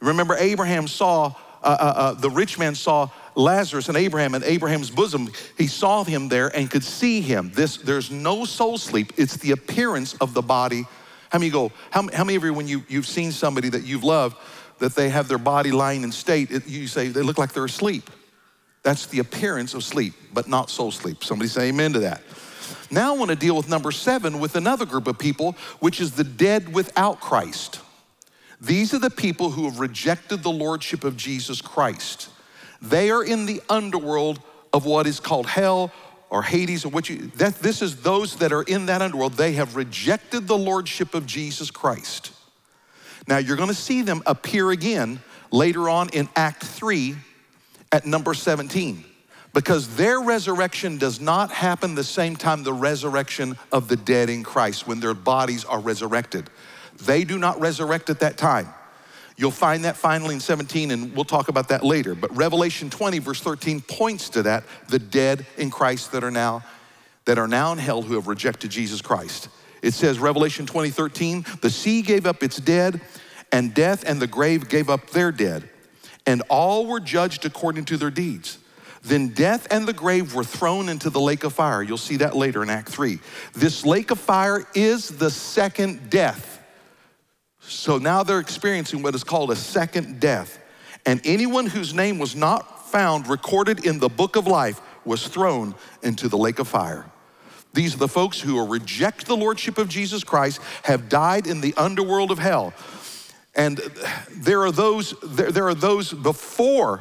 Remember, 0.00 0.36
Abraham 0.36 0.86
saw, 0.86 1.34
uh, 1.62 1.66
uh, 1.66 1.92
uh, 1.96 2.12
the 2.14 2.30
rich 2.30 2.58
man 2.58 2.74
saw 2.74 3.08
Lazarus 3.34 3.88
and 3.88 3.96
Abraham 3.96 4.34
in 4.34 4.44
Abraham's 4.44 4.90
bosom, 4.90 5.30
he 5.56 5.66
saw 5.66 6.04
him 6.04 6.28
there 6.28 6.48
and 6.56 6.70
could 6.70 6.84
see 6.84 7.20
him. 7.20 7.50
This, 7.54 7.76
there's 7.76 8.10
no 8.10 8.44
soul 8.44 8.78
sleep. 8.78 9.12
It's 9.16 9.36
the 9.36 9.52
appearance 9.52 10.14
of 10.14 10.34
the 10.34 10.42
body. 10.42 10.84
How 11.30 11.38
many 11.38 11.50
go, 11.50 11.72
how, 11.90 12.08
how 12.12 12.24
many 12.24 12.36
of 12.36 12.44
you, 12.44 12.54
when 12.54 12.68
you, 12.68 12.84
you've 12.88 13.06
seen 13.06 13.32
somebody 13.32 13.68
that 13.70 13.84
you've 13.84 14.04
loved, 14.04 14.36
that 14.78 14.94
they 14.94 15.08
have 15.08 15.28
their 15.28 15.38
body 15.38 15.70
lying 15.70 16.02
in 16.02 16.12
state, 16.12 16.50
it, 16.50 16.66
you 16.66 16.86
say 16.86 17.08
they 17.08 17.22
look 17.22 17.38
like 17.38 17.52
they're 17.52 17.64
asleep. 17.64 18.10
That's 18.82 19.06
the 19.06 19.18
appearance 19.18 19.74
of 19.74 19.84
sleep, 19.84 20.14
but 20.32 20.48
not 20.48 20.70
soul 20.70 20.90
sleep. 20.90 21.24
Somebody 21.24 21.48
say 21.48 21.68
amen 21.68 21.92
to 21.94 22.00
that. 22.00 22.22
Now 22.90 23.14
I 23.14 23.18
want 23.18 23.30
to 23.30 23.36
deal 23.36 23.56
with 23.56 23.68
number 23.68 23.92
seven 23.92 24.40
with 24.40 24.56
another 24.56 24.86
group 24.86 25.06
of 25.06 25.18
people, 25.18 25.52
which 25.80 26.00
is 26.00 26.12
the 26.12 26.24
dead 26.24 26.72
without 26.72 27.20
Christ. 27.20 27.80
These 28.60 28.92
are 28.92 28.98
the 28.98 29.10
people 29.10 29.50
who 29.50 29.64
have 29.64 29.78
rejected 29.78 30.42
the 30.42 30.50
lordship 30.50 31.04
of 31.04 31.16
Jesus 31.16 31.60
Christ. 31.60 32.28
They 32.82 33.10
are 33.10 33.22
in 33.22 33.46
the 33.46 33.62
underworld 33.68 34.40
of 34.72 34.84
what 34.84 35.06
is 35.06 35.20
called 35.20 35.46
hell 35.46 35.92
or 36.30 36.42
Hades 36.42 36.84
or 36.84 36.90
what 36.90 37.08
you 37.08 37.28
that 37.36 37.56
this 37.56 37.82
is 37.82 38.02
those 38.02 38.36
that 38.36 38.52
are 38.52 38.62
in 38.62 38.86
that 38.86 39.02
underworld. 39.02 39.34
They 39.34 39.52
have 39.52 39.76
rejected 39.76 40.46
the 40.46 40.58
lordship 40.58 41.14
of 41.14 41.26
Jesus 41.26 41.70
Christ. 41.70 42.32
Now 43.26 43.38
you're 43.38 43.56
going 43.56 43.68
to 43.68 43.74
see 43.74 44.02
them 44.02 44.22
appear 44.26 44.70
again 44.70 45.20
later 45.50 45.88
on 45.88 46.08
in 46.10 46.28
Act 46.36 46.64
3 46.64 47.16
at 47.92 48.06
number 48.06 48.34
17 48.34 49.04
because 49.54 49.96
their 49.96 50.20
resurrection 50.20 50.98
does 50.98 51.20
not 51.20 51.50
happen 51.50 51.94
the 51.94 52.04
same 52.04 52.36
time 52.36 52.62
the 52.62 52.72
resurrection 52.72 53.56
of 53.72 53.88
the 53.88 53.96
dead 53.96 54.28
in 54.28 54.42
Christ 54.42 54.86
when 54.86 55.00
their 55.00 55.14
bodies 55.14 55.64
are 55.64 55.80
resurrected. 55.80 56.50
They 57.02 57.24
do 57.24 57.38
not 57.38 57.60
resurrect 57.60 58.10
at 58.10 58.20
that 58.20 58.36
time. 58.36 58.68
You'll 59.36 59.50
find 59.52 59.84
that 59.84 59.96
finally 59.96 60.34
in 60.34 60.40
17, 60.40 60.90
and 60.90 61.14
we'll 61.14 61.24
talk 61.24 61.48
about 61.48 61.68
that 61.68 61.84
later. 61.84 62.16
But 62.16 62.36
Revelation 62.36 62.90
20, 62.90 63.20
verse 63.20 63.40
13, 63.40 63.80
points 63.82 64.30
to 64.30 64.42
that 64.42 64.64
the 64.88 64.98
dead 64.98 65.46
in 65.56 65.70
Christ 65.70 66.12
that 66.12 66.24
are 66.24 66.30
now 66.30 66.64
that 67.28 67.38
are 67.38 67.46
now 67.46 67.72
in 67.72 67.78
hell 67.78 68.00
who 68.00 68.14
have 68.14 68.26
rejected 68.26 68.70
Jesus 68.70 69.02
Christ. 69.02 69.50
It 69.82 69.92
says, 69.92 70.18
Revelation 70.18 70.64
20, 70.64 70.88
13, 70.88 71.44
the 71.60 71.68
sea 71.68 72.00
gave 72.00 72.24
up 72.24 72.42
its 72.42 72.56
dead, 72.56 73.02
and 73.52 73.74
death 73.74 74.02
and 74.06 74.18
the 74.18 74.26
grave 74.26 74.70
gave 74.70 74.88
up 74.88 75.10
their 75.10 75.30
dead, 75.30 75.68
and 76.24 76.42
all 76.48 76.86
were 76.86 77.00
judged 77.00 77.44
according 77.44 77.84
to 77.84 77.98
their 77.98 78.10
deeds. 78.10 78.56
Then 79.02 79.28
death 79.28 79.66
and 79.70 79.86
the 79.86 79.92
grave 79.92 80.34
were 80.34 80.42
thrown 80.42 80.88
into 80.88 81.10
the 81.10 81.20
lake 81.20 81.44
of 81.44 81.52
fire. 81.52 81.82
You'll 81.82 81.98
see 81.98 82.16
that 82.16 82.34
later 82.34 82.62
in 82.62 82.70
Act 82.70 82.88
3. 82.88 83.18
This 83.52 83.84
lake 83.84 84.10
of 84.10 84.18
fire 84.18 84.66
is 84.74 85.08
the 85.08 85.30
second 85.30 86.08
death. 86.08 86.47
So 87.68 87.98
now 87.98 88.22
they're 88.22 88.40
experiencing 88.40 89.02
what 89.02 89.14
is 89.14 89.24
called 89.24 89.50
a 89.50 89.56
second 89.56 90.20
death. 90.20 90.58
And 91.04 91.20
anyone 91.24 91.66
whose 91.66 91.94
name 91.94 92.18
was 92.18 92.34
not 92.34 92.90
found 92.90 93.28
recorded 93.28 93.84
in 93.84 93.98
the 93.98 94.08
book 94.08 94.36
of 94.36 94.46
life 94.46 94.80
was 95.04 95.26
thrown 95.26 95.74
into 96.02 96.28
the 96.28 96.38
lake 96.38 96.58
of 96.58 96.68
fire. 96.68 97.06
These 97.74 97.94
are 97.94 97.98
the 97.98 98.08
folks 98.08 98.40
who 98.40 98.64
reject 98.66 99.26
the 99.26 99.36
lordship 99.36 99.78
of 99.78 99.88
Jesus 99.88 100.24
Christ, 100.24 100.60
have 100.84 101.08
died 101.08 101.46
in 101.46 101.60
the 101.60 101.74
underworld 101.76 102.30
of 102.30 102.38
hell. 102.38 102.72
And 103.54 103.78
there 104.30 104.62
are 104.62 104.72
those, 104.72 105.14
there, 105.22 105.52
there 105.52 105.68
are 105.68 105.74
those 105.74 106.12
before, 106.12 107.00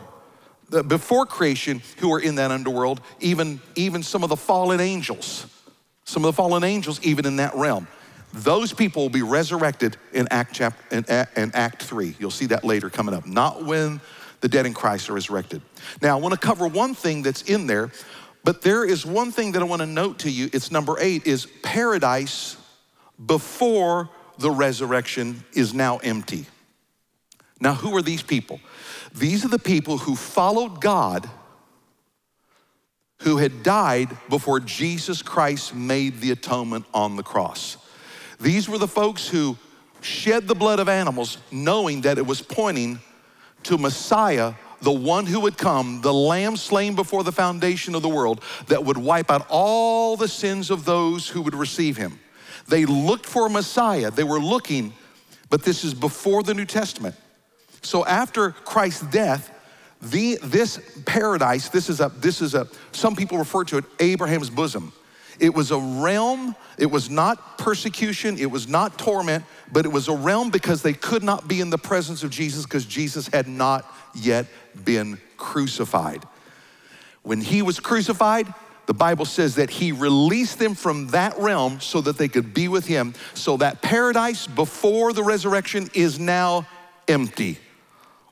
before 0.88 1.25
creation 1.25 1.82
who 1.97 2.12
are 2.13 2.19
in 2.19 2.36
that 2.36 2.51
underworld, 2.51 2.99
even, 3.19 3.62
even 3.75 4.03
some 4.03 4.23
of 4.23 4.30
the 4.30 4.38
fallen 4.38 4.80
angels. 4.80 5.45
Some 6.03 6.25
of 6.25 6.30
the 6.30 6.34
fallen 6.34 6.63
angels, 6.63 6.99
even 7.03 7.25
in 7.25 7.38
that 7.38 7.56
realm. 7.56 7.88
Those 8.34 8.74
people 8.74 9.04
will 9.04 9.10
be 9.10 9.22
resurrected 9.22 9.98
in 10.13 10.28
Act, 10.30 10.54
chapter, 10.54 10.96
in, 10.96 11.06
in 11.42 11.52
Act 11.54 11.84
3. 11.84 12.16
You'll 12.20 12.30
see 12.30 12.48
that 12.48 12.63
later 12.63 12.90
coming 12.90 13.16
up. 13.16 13.26
Not 13.26 13.66
when 13.66 14.02
the 14.42 14.48
dead 14.48 14.66
in 14.66 14.74
Christ 14.74 15.10
are 15.10 15.13
resurrected. 15.13 15.62
Now, 16.02 16.18
I 16.18 16.22
want 16.22 16.34
to 16.34 16.40
cover 16.40 16.68
one 16.68 16.94
thing 16.94 17.24
that's 17.24 17.44
in 17.44 17.68
there, 17.68 17.92
but 18.44 18.62
there 18.62 18.86
is 18.86 19.06
one 19.06 19.32
thing 19.32 19.54
that 19.54 19.62
I 19.62 19.66
want 19.66 19.82
to 19.82 19.88
note 19.88 20.20
to 20.20 20.32
you. 20.32 20.50
It's 20.54 20.72
number 20.72 20.98
eight 21.00 21.26
is 21.26 21.48
paradise 21.63 22.58
before 23.26 24.10
the 24.38 24.52
resurrection 24.52 25.44
is 25.54 25.74
now 25.74 25.98
empty. 25.98 26.46
Now, 27.60 27.74
who 27.74 27.96
are 27.98 28.04
these 28.04 28.22
people? 28.22 28.60
These 29.16 29.44
are 29.46 29.50
the 29.50 29.58
people 29.58 29.98
who 29.98 30.16
followed 30.16 30.80
God 30.80 31.28
who 33.22 33.38
had 33.38 33.63
died 33.63 34.16
before 34.30 34.60
Jesus 34.60 35.22
Christ 35.22 35.74
made 35.74 36.22
the 36.22 36.32
atonement 36.32 36.86
on 36.94 37.16
the 37.16 37.24
cross. 37.24 37.78
These 38.39 38.69
were 38.69 38.78
the 38.78 38.88
folks 38.88 39.28
who 39.28 39.58
shed 40.02 40.47
the 40.47 40.56
blood 40.56 40.80
of 40.80 40.89
animals, 40.89 41.38
knowing 41.52 42.02
that 42.02 42.17
it 42.17 42.26
was 42.26 42.41
pointing 42.41 43.00
to 43.63 43.78
Messiah, 43.78 44.54
the 44.82 44.91
one 44.91 45.26
who 45.26 45.39
would 45.39 45.58
come, 45.58 46.02
the 46.02 46.13
lamb 46.13 46.56
slain 46.56 46.95
before 46.95 47.23
the 47.23 47.32
foundation 47.32 47.95
of 47.95 48.02
the 48.02 48.10
world, 48.10 48.43
that 48.67 48.84
would 48.86 48.97
wipe 48.97 49.32
out 49.32 49.45
all 49.50 50.15
the 50.15 50.28
sins 50.28 50.69
of 50.69 50.86
those 50.86 51.28
who 51.28 51.41
would 51.41 51.56
receive 51.56 51.97
him. 51.97 52.19
They 52.67 52.86
looked 52.86 53.26
for 53.26 53.50
Messiah. 53.50 54.12
They 54.12 54.23
were 54.23 54.39
looking, 54.39 54.93
but 55.50 55.63
this 55.63 55.84
is 55.84 55.93
before 55.93 56.43
the 56.43 56.54
New 56.54 56.65
Testament. 56.65 57.15
So 57.82 58.06
after 58.06 58.52
Christ's 58.52 59.08
death, 59.08 59.52
the, 60.02 60.38
this 60.43 60.80
paradise, 61.06 61.69
this 61.69 61.89
is 61.89 62.00
a, 62.00 62.10
this 62.17 62.41
is 62.41 62.54
a, 62.54 62.67
some 62.91 63.15
people 63.15 63.38
refer 63.38 63.63
to 63.65 63.78
it 63.78 63.86
Abraham's 64.00 64.50
bosom. 64.50 64.93
It 65.39 65.54
was 65.54 65.71
a 65.71 65.80
realm, 65.80 66.56
it 66.78 66.88
was 66.88 67.10
not 67.10 67.58
persecution, 67.58 68.38
it 68.38 68.50
was 68.50 68.67
not 68.67 68.97
torment, 68.97 69.45
but 69.71 69.86
it 69.86 69.91
was 69.91 70.08
a 70.08 70.15
realm 70.15 70.50
because 70.50 70.82
they 70.82 70.93
could 70.93 71.23
not 71.23 71.47
be 71.47 71.62
in 71.62 71.69
the 71.69 71.78
presence 71.78 72.23
of 72.23 72.30
Jesus 72.32 72.63
because 72.63 72.86
Jesus 72.86 73.28
had 73.28 73.47
not 73.47 73.86
yet 74.15 74.47
been 74.84 75.19
crucified. 75.38 76.23
When 77.23 77.41
he 77.41 77.62
was 77.62 77.80
crucified, 77.80 78.52
the 78.88 78.93
Bible 78.93 79.26
says 79.26 79.56
that 79.56 79.69
he 79.69 79.91
released 79.91 80.60
them 80.60 80.73
from 80.73 81.08
that 81.08 81.38
realm 81.38 81.82
so 81.82 82.00
that 82.02 82.17
they 82.17 82.30
could 82.30 82.54
be 82.54 82.69
with 82.69 82.88
him. 82.88 83.13
So 83.34 83.58
that 83.58 83.82
paradise 83.82 84.47
before 84.47 85.12
the 85.12 85.23
resurrection 85.23 85.89
is 85.93 86.19
now 86.19 86.65
empty. 87.08 87.60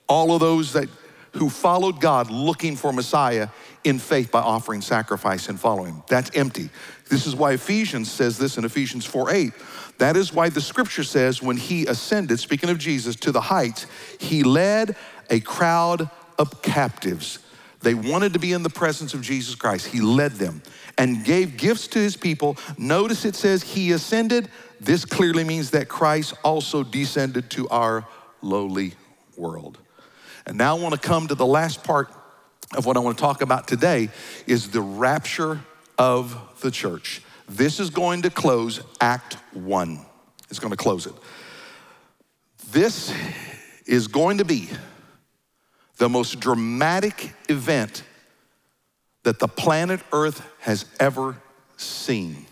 All 0.08 0.34
of 0.34 0.40
those 0.40 0.74
that 0.74 0.88
who 1.36 1.50
followed 1.50 2.00
God 2.00 2.32
looking 2.32 2.76
for 2.76 2.94
Messiah 2.94 3.50
in 3.86 4.00
faith 4.00 4.32
by 4.32 4.42
offering 4.42 4.82
sacrifice 4.82 5.48
and 5.48 5.60
following. 5.60 6.04
That's 6.08 6.32
empty. 6.36 6.70
This 7.08 7.28
is 7.28 7.36
why 7.36 7.54
Ephesians 7.54 8.12
says 8.12 8.38
this 8.38 8.58
in 8.58 8.66
Ephesians 8.66 9.06
4 9.06 9.32
8. 9.32 9.54
That 10.00 10.18
is 10.18 10.34
why 10.34 10.50
the 10.50 10.60
scripture 10.60 11.04
says 11.04 11.42
when 11.42 11.56
he 11.56 11.86
ascended, 11.86 12.40
speaking 12.40 12.70
of 12.70 12.80
Jesus, 12.80 13.16
to 13.18 13.32
the 13.32 13.42
heights, 13.42 13.86
he 14.20 14.44
led 14.44 14.96
a 15.30 15.40
crowd 15.40 16.10
of 16.38 16.62
captives. 16.62 17.40
They 17.82 17.94
wanted 17.94 18.34
to 18.34 18.40
be 18.40 18.52
in 18.52 18.64
the 18.64 18.70
presence 18.70 19.14
of 19.14 19.22
Jesus 19.22 19.54
Christ. 19.54 19.86
He 19.86 20.02
led 20.02 20.34
them 20.34 20.64
and 20.98 21.24
gave 21.24 21.56
gifts 21.56 21.88
to 21.90 22.00
his 22.00 22.18
people. 22.18 22.58
Notice 22.78 23.26
it 23.26 23.36
says 23.36 23.62
he 23.62 23.92
ascended. 23.92 24.50
This 24.82 25.06
clearly 25.06 25.44
means 25.44 25.70
that 25.72 25.88
Christ 25.88 26.34
also 26.44 26.84
descended 26.84 27.52
to 27.52 27.70
our 27.70 28.08
lowly 28.42 28.96
world. 29.38 29.78
And 30.48 30.58
now 30.58 30.76
I 30.76 30.80
want 30.80 30.94
to 30.94 31.00
come 31.00 31.28
to 31.28 31.36
the 31.36 31.46
last 31.46 31.84
part 31.84 32.12
of 32.76 32.86
what 32.86 32.98
I 32.98 33.00
want 33.00 33.18
to 33.18 33.22
talk 33.22 33.42
about 33.42 33.68
today 33.68 34.10
is 34.48 34.70
the 34.70 34.82
rapture 34.82 35.62
of 35.98 36.38
the 36.62 36.72
church. 36.72 37.22
This 37.48 37.80
is 37.80 37.90
going 37.90 38.24
to 38.24 38.30
close 38.30 38.82
Act 39.00 39.36
1. 39.54 40.00
It's 40.50 40.60
going 40.60 40.72
to 40.72 40.78
close 40.78 41.06
it. 41.06 41.14
This 42.72 43.14
is 43.86 44.08
going 44.08 44.40
to 44.40 44.46
be 44.46 44.70
the 45.98 46.10
most 46.10 46.40
dramatic 46.40 47.34
event 47.50 48.04
that 49.24 49.40
the 49.40 49.48
planet 49.48 50.02
Earth 50.12 50.48
has 50.60 50.86
ever 51.00 51.38
seen. 51.78 52.46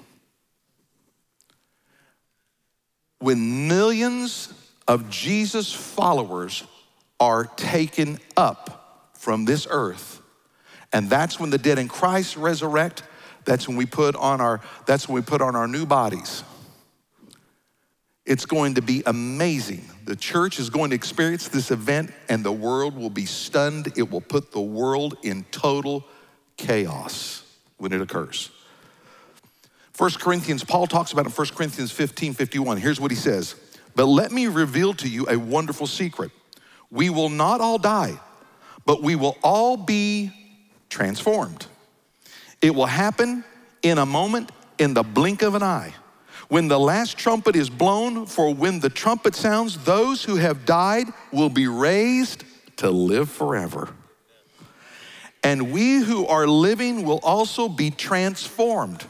When 3.19 3.67
millions 3.67 4.53
of 4.87 5.09
Jesus 5.09 5.71
followers 5.71 6.63
are 7.19 7.45
taken 7.45 8.19
up 8.35 8.82
from 9.23 9.45
this 9.45 9.65
earth, 9.69 10.21
and 10.91 11.09
that's 11.09 11.39
when 11.39 11.49
the 11.49 11.57
dead 11.57 11.79
in 11.79 11.87
Christ 11.87 12.35
resurrect 12.35 13.03
that's 13.45 13.67
when 13.67 13.77
we 13.77 13.85
put 13.85 14.15
on 14.15 14.41
our, 14.41 14.61
that's 14.85 15.07
when 15.07 15.15
we 15.15 15.21
put 15.21 15.41
on 15.41 15.55
our 15.55 15.67
new 15.67 15.85
bodies. 15.85 16.43
It's 18.25 18.45
going 18.45 18.75
to 18.75 18.81
be 18.81 19.03
amazing. 19.05 19.83
The 20.05 20.15
church 20.15 20.57
is 20.59 20.69
going 20.69 20.91
to 20.91 20.95
experience 20.95 21.49
this 21.49 21.71
event 21.71 22.11
and 22.29 22.43
the 22.43 22.51
world 22.51 22.95
will 22.95 23.09
be 23.09 23.25
stunned. 23.25 23.91
It 23.97 24.09
will 24.09 24.21
put 24.21 24.51
the 24.51 24.61
world 24.61 25.17
in 25.23 25.43
total 25.51 26.05
chaos 26.55 27.43
when 27.77 27.91
it 27.91 28.01
occurs. 28.01 28.49
1 29.97 30.11
Corinthians, 30.11 30.63
Paul 30.63 30.87
talks 30.87 31.11
about 31.11 31.25
in 31.25 31.31
1 31.31 31.47
Corinthians 31.47 31.91
15 31.91 32.33
51. 32.33 32.77
Here's 32.77 32.99
what 32.99 33.11
he 33.11 33.17
says 33.17 33.55
But 33.93 34.05
let 34.05 34.31
me 34.31 34.47
reveal 34.47 34.93
to 34.95 35.09
you 35.09 35.27
a 35.29 35.37
wonderful 35.37 35.85
secret. 35.85 36.31
We 36.89 37.09
will 37.09 37.29
not 37.29 37.59
all 37.59 37.77
die, 37.77 38.19
but 38.85 39.01
we 39.01 39.15
will 39.15 39.37
all 39.43 39.77
be 39.77 40.31
transformed 40.89 41.67
it 42.63 42.73
will 42.73 42.87
happen 42.87 43.43
in 43.81 43.97
a 43.97 44.05
moment, 44.05 44.49
in 44.79 44.93
the 44.93 45.03
blink 45.03 45.41
of 45.41 45.53
an 45.53 45.61
eye. 45.61 45.93
When 46.47 46.69
the 46.69 46.79
last 46.79 47.17
trumpet 47.17 47.57
is 47.57 47.69
blown, 47.69 48.25
for 48.25 48.53
when 48.53 48.79
the 48.79 48.89
trumpet 48.89 49.35
sounds, 49.35 49.77
those 49.79 50.23
who 50.23 50.37
have 50.37 50.65
died 50.65 51.07
will 51.33 51.49
be 51.49 51.67
raised 51.67 52.45
to 52.77 52.89
live 52.89 53.29
forever. 53.29 53.89
And 55.43 55.73
we 55.73 55.97
who 55.97 56.25
are 56.25 56.47
living 56.47 57.03
will 57.03 57.19
also 57.21 57.67
be 57.67 57.91
transformed. 57.91 59.05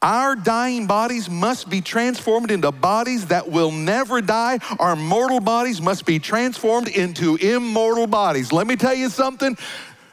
Our 0.00 0.36
dying 0.36 0.86
bodies 0.86 1.28
must 1.28 1.68
be 1.68 1.80
transformed 1.80 2.52
into 2.52 2.70
bodies 2.70 3.26
that 3.26 3.50
will 3.50 3.72
never 3.72 4.20
die. 4.20 4.60
Our 4.78 4.94
mortal 4.94 5.40
bodies 5.40 5.82
must 5.82 6.06
be 6.06 6.20
transformed 6.20 6.86
into 6.86 7.34
immortal 7.34 8.06
bodies. 8.06 8.52
Let 8.52 8.68
me 8.68 8.76
tell 8.76 8.94
you 8.94 9.08
something 9.08 9.58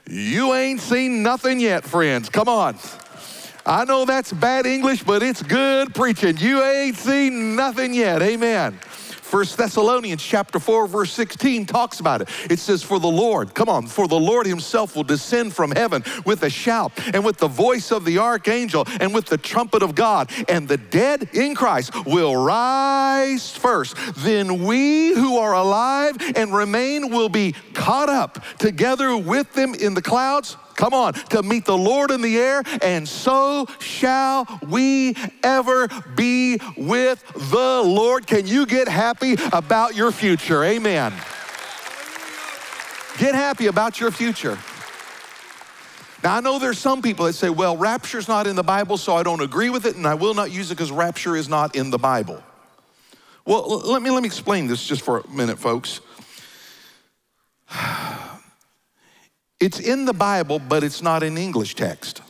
you 0.10 0.56
ain't 0.56 0.82
seen 0.82 1.22
nothing 1.22 1.60
yet, 1.60 1.84
friends. 1.84 2.30
Come 2.30 2.50
on. 2.50 2.78
I 3.64 3.86
know 3.86 4.06
that's 4.06 4.34
bad 4.34 4.66
English, 4.66 5.04
but 5.04 5.22
it's 5.22 5.44
good 5.44 5.94
preaching. 5.94 6.38
You 6.38 6.64
ain't 6.64 6.96
seen 6.96 7.56
nothing 7.56 7.94
yet. 7.94 8.24
Amen. 8.24 8.80
First 9.26 9.58
Thessalonians 9.58 10.22
chapter 10.22 10.60
4, 10.60 10.86
verse 10.88 11.12
16 11.12 11.66
talks 11.66 12.00
about 12.00 12.22
it. 12.22 12.30
It 12.48 12.60
says, 12.60 12.84
For 12.84 13.00
the 13.00 13.08
Lord, 13.08 13.56
come 13.56 13.68
on, 13.68 13.88
for 13.88 14.08
the 14.08 14.20
Lord 14.20 14.46
himself 14.46 14.96
will 14.96 15.04
descend 15.04 15.56
from 15.56 15.72
heaven 15.72 16.04
with 16.28 16.44
a 16.44 16.50
shout 16.50 16.92
and 17.12 17.26
with 17.26 17.38
the 17.38 17.48
voice 17.48 17.92
of 17.92 18.06
the 18.06 18.20
archangel 18.20 18.86
and 19.00 19.16
with 19.16 19.26
the 19.26 19.40
trumpet 19.40 19.82
of 19.82 19.96
God, 19.96 20.30
and 20.48 20.68
the 20.68 20.78
dead 20.78 21.28
in 21.34 21.56
Christ 21.56 22.06
will 22.06 22.36
rise 22.36 23.50
first. 23.50 23.98
Then 24.18 24.64
we 24.64 25.16
who 25.16 25.40
are 25.40 25.56
alive 25.56 26.18
and 26.36 26.54
remain 26.54 27.10
will 27.10 27.28
be 27.28 27.56
caught 27.74 28.10
up 28.10 28.46
together 28.60 29.18
with 29.18 29.52
them 29.54 29.74
in 29.74 29.96
the 29.96 30.04
clouds 30.04 30.56
Come 30.76 30.94
on, 30.94 31.14
to 31.14 31.42
meet 31.42 31.66
the 31.66 31.78
Lord 31.78 32.12
in 32.12 32.22
the 32.22 32.38
air, 32.38 32.62
and 32.82 33.08
so 33.08 33.66
shall 33.80 34.46
we 34.68 35.16
ever 35.42 35.88
be 36.16 36.60
with 36.76 37.24
the 37.50 37.82
Lord. 37.84 38.28
Can 38.28 38.46
you 38.46 38.66
get 38.66 38.88
happy 38.88 39.38
about 39.54 39.96
your 39.96 40.12
future? 40.12 40.64
Amen. 40.64 41.14
Get 43.18 43.34
happy 43.34 43.68
about 43.68 44.00
your 44.02 44.12
future. 44.12 44.60
Now, 46.24 46.36
I 46.36 46.42
know 46.42 46.60
there's 46.60 46.80
some 46.80 47.02
people 47.02 47.26
that 47.26 47.34
say, 47.34 47.50
well, 47.50 47.78
rapture's 47.78 48.28
not 48.28 48.48
in 48.48 48.56
the 48.56 48.64
Bible, 48.64 48.98
so 48.98 49.16
I 49.16 49.24
don't 49.24 49.42
agree 49.42 49.70
with 49.70 49.86
it, 49.86 49.96
and 49.96 50.06
I 50.06 50.16
will 50.16 50.34
not 50.34 50.52
use 50.52 50.72
it 50.72 50.76
because 50.76 50.92
rapture 50.92 51.36
is 51.36 51.48
not 51.48 51.76
in 51.76 51.92
the 51.92 52.00
Bible. 52.00 52.44
Well, 53.46 53.80
let 53.80 54.02
me, 54.02 54.10
let 54.10 54.24
me 54.24 54.28
explain 54.28 54.68
this 54.68 54.86
just 54.86 55.04
for 55.04 55.20
a 55.20 55.30
minute, 55.30 55.60
folks. 55.60 56.02
It's 59.60 59.80
in 59.80 60.06
the 60.06 60.14
Bible, 60.14 60.60
but 60.60 60.84
it's 60.84 61.02
not 61.02 61.24
in 61.24 61.38
English 61.38 61.76
text. 61.76 62.22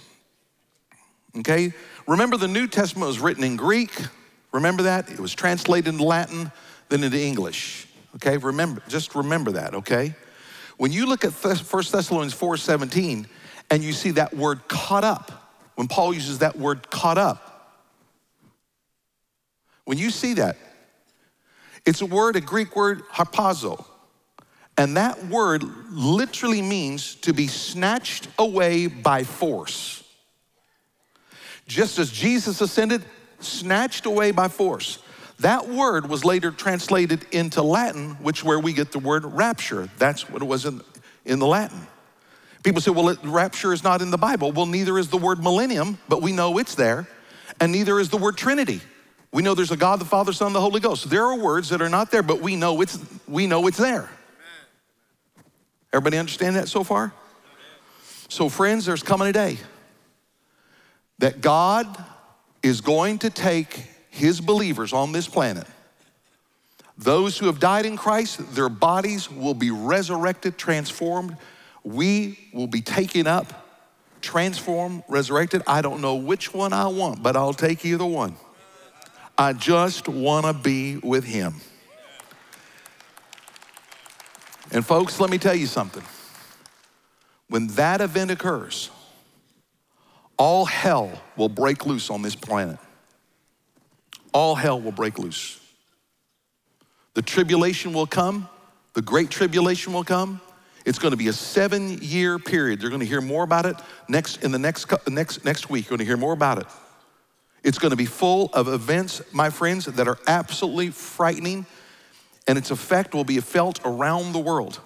Okay? 1.37 1.73
Remember, 2.07 2.37
the 2.37 2.47
New 2.47 2.67
Testament 2.67 3.07
was 3.07 3.19
written 3.19 3.43
in 3.43 3.55
Greek. 3.55 3.91
Remember 4.51 4.83
that? 4.83 5.09
It 5.09 5.19
was 5.19 5.33
translated 5.33 5.93
into 5.93 6.03
Latin, 6.03 6.51
then 6.89 7.03
into 7.03 7.19
English. 7.19 7.87
Okay? 8.15 8.37
Remember, 8.37 8.81
just 8.87 9.15
remember 9.15 9.53
that, 9.53 9.73
okay? 9.75 10.13
When 10.77 10.91
you 10.91 11.05
look 11.05 11.25
at 11.25 11.31
1 11.31 11.55
Thessalonians 11.91 12.33
4 12.33 12.57
17, 12.57 13.27
and 13.71 13.83
you 13.83 13.93
see 13.93 14.11
that 14.11 14.35
word 14.35 14.67
caught 14.67 15.03
up, 15.03 15.31
when 15.75 15.87
Paul 15.87 16.13
uses 16.13 16.39
that 16.39 16.57
word 16.57 16.89
caught 16.89 17.17
up, 17.17 17.51
when 19.85 19.97
you 19.97 20.09
see 20.09 20.35
that, 20.35 20.57
it's 21.85 22.01
a 22.01 22.05
word, 22.05 22.35
a 22.35 22.41
Greek 22.41 22.75
word, 22.75 23.03
harpazo. 23.09 23.85
And 24.77 24.97
that 24.97 25.25
word 25.25 25.63
literally 25.89 26.61
means 26.61 27.15
to 27.15 27.33
be 27.33 27.47
snatched 27.47 28.27
away 28.37 28.87
by 28.87 29.23
force. 29.23 30.03
Just 31.67 31.97
as 31.97 32.11
Jesus 32.11 32.61
ascended, 32.61 33.03
snatched 33.39 34.05
away 34.05 34.31
by 34.31 34.47
force. 34.47 34.99
That 35.39 35.67
word 35.67 36.07
was 36.07 36.23
later 36.23 36.51
translated 36.51 37.25
into 37.31 37.61
Latin, 37.61 38.11
which 38.15 38.43
where 38.43 38.59
we 38.59 38.73
get 38.73 38.91
the 38.91 38.99
word 38.99 39.25
rapture. 39.25 39.89
That's 39.97 40.29
what 40.29 40.41
it 40.41 40.45
was 40.45 40.65
in, 40.65 40.81
in 41.25 41.39
the 41.39 41.47
Latin. 41.47 41.87
People 42.63 42.81
say, 42.81 42.91
well, 42.91 43.15
rapture 43.23 43.73
is 43.73 43.83
not 43.83 44.01
in 44.01 44.11
the 44.11 44.17
Bible. 44.17 44.51
Well, 44.51 44.65
neither 44.65 44.97
is 44.97 45.09
the 45.09 45.17
word 45.17 45.41
millennium, 45.43 45.99
but 46.09 46.21
we 46.21 46.31
know 46.31 46.57
it's 46.57 46.75
there. 46.75 47.07
And 47.59 47.71
neither 47.71 47.99
is 47.99 48.09
the 48.09 48.17
word 48.17 48.37
Trinity. 48.37 48.81
We 49.31 49.43
know 49.43 49.53
there's 49.53 49.71
a 49.71 49.77
God, 49.77 49.99
the 49.99 50.05
Father, 50.05 50.33
Son, 50.33 50.53
the 50.53 50.61
Holy 50.61 50.79
Ghost. 50.79 51.09
There 51.09 51.25
are 51.25 51.37
words 51.37 51.69
that 51.69 51.81
are 51.81 51.89
not 51.89 52.11
there, 52.11 52.23
but 52.23 52.41
we 52.41 52.55
know 52.55 52.81
it's, 52.81 52.97
we 53.27 53.47
know 53.47 53.67
it's 53.67 53.77
there. 53.77 54.09
Everybody 55.95 56.17
understand 56.17 56.57
that 56.57 56.67
so 56.67 56.83
far? 56.83 57.13
So, 58.27 58.49
friends, 58.49 58.85
there's 58.85 59.01
coming 59.01 59.29
a 59.29 59.31
day 59.31 59.57
that 61.19 61.39
God 61.39 61.87
is 62.61 62.81
going 62.81 63.19
to 63.19 63.29
take 63.29 63.87
his 64.09 64.41
believers 64.41 64.91
on 64.91 65.13
this 65.13 65.25
planet. 65.25 65.65
Those 66.97 67.37
who 67.37 67.45
have 67.45 67.61
died 67.61 67.85
in 67.85 67.95
Christ, 67.95 68.55
their 68.55 68.67
bodies 68.67 69.31
will 69.31 69.53
be 69.53 69.71
resurrected, 69.71 70.57
transformed. 70.57 71.37
We 71.85 72.39
will 72.53 72.67
be 72.67 72.81
taken 72.81 73.25
up, 73.25 73.65
transformed, 74.19 75.03
resurrected. 75.07 75.63
I 75.65 75.81
don't 75.81 76.01
know 76.01 76.15
which 76.15 76.53
one 76.53 76.73
I 76.73 76.87
want, 76.87 77.23
but 77.23 77.37
I'll 77.37 77.53
take 77.53 77.85
either 77.85 78.05
one. 78.05 78.35
I 79.37 79.53
just 79.53 80.09
want 80.09 80.45
to 80.45 80.51
be 80.51 80.97
with 80.97 81.23
him. 81.23 81.55
And 84.71 84.85
folks, 84.85 85.19
let 85.19 85.29
me 85.29 85.37
tell 85.37 85.55
you 85.55 85.67
something. 85.67 86.03
When 87.47 87.67
that 87.67 88.01
event 88.01 88.31
occurs, 88.31 88.89
all 90.37 90.65
hell 90.65 91.11
will 91.37 91.49
break 91.49 91.85
loose 91.85 92.09
on 92.09 92.21
this 92.21 92.35
planet. 92.35 92.77
All 94.33 94.55
hell 94.55 94.81
will 94.81 94.91
break 94.91 95.17
loose. 95.17 95.59
The 97.13 97.21
tribulation 97.21 97.93
will 97.93 98.07
come, 98.07 98.49
the 98.93 99.01
great 99.01 99.29
tribulation 99.29 99.93
will 99.93 100.03
come. 100.03 100.41
It's 100.85 100.99
going 100.99 101.11
to 101.11 101.17
be 101.17 101.29
a 101.29 101.33
seven 101.33 101.97
year 102.01 102.37
period. 102.37 102.81
You're 102.81 102.91
going 102.91 102.99
to 102.99 103.07
hear 103.07 103.21
more 103.21 103.43
about 103.43 103.65
it 103.65 103.75
next, 104.07 104.43
in 104.43 104.51
the 104.51 104.59
next, 104.59 104.91
next, 105.09 105.43
next 105.43 105.69
week. 105.69 105.85
You're 105.85 105.97
going 105.97 105.99
to 105.99 106.05
hear 106.05 106.17
more 106.17 106.33
about 106.33 106.59
it. 106.59 106.67
It's 107.63 107.79
going 107.79 107.89
to 107.89 107.97
be 107.97 108.05
full 108.05 108.51
of 108.53 108.67
events, 108.67 109.21
my 109.31 109.49
friends, 109.49 109.85
that 109.85 110.07
are 110.07 110.19
absolutely 110.27 110.91
frightening 110.91 111.65
and 112.47 112.57
its 112.57 112.71
effect 112.71 113.13
will 113.13 113.23
be 113.23 113.39
felt 113.39 113.79
around 113.85 114.33
the 114.33 114.39
world. 114.39 114.79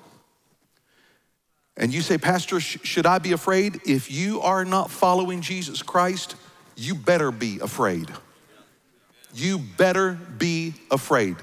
And 1.77 1.93
you 1.93 2.01
say, 2.01 2.17
Pastor, 2.17 2.59
sh- 2.59 2.77
should 2.83 3.05
I 3.05 3.19
be 3.19 3.31
afraid? 3.31 3.81
If 3.85 4.11
you 4.11 4.41
are 4.41 4.65
not 4.65 4.91
following 4.91 5.41
Jesus 5.41 5.81
Christ, 5.81 6.35
you 6.75 6.93
better 6.93 7.31
be 7.31 7.59
afraid. 7.61 8.09
You 9.33 9.59
better 9.59 10.19
be 10.37 10.73
afraid. 10.91 11.37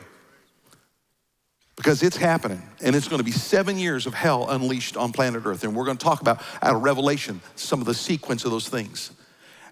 Because 1.76 2.02
it's 2.02 2.16
happening, 2.16 2.62
and 2.82 2.96
it's 2.96 3.06
going 3.06 3.18
to 3.18 3.24
be 3.24 3.32
seven 3.32 3.78
years 3.78 4.06
of 4.06 4.14
hell 4.14 4.48
unleashed 4.48 4.96
on 4.96 5.12
planet 5.12 5.44
Earth. 5.44 5.62
And 5.62 5.76
we're 5.76 5.84
going 5.84 5.98
to 5.98 6.04
talk 6.04 6.22
about, 6.22 6.42
out 6.62 6.74
of 6.74 6.82
Revelation, 6.82 7.40
some 7.54 7.80
of 7.80 7.86
the 7.86 7.94
sequence 7.94 8.44
of 8.46 8.50
those 8.50 8.68
things. 8.68 9.12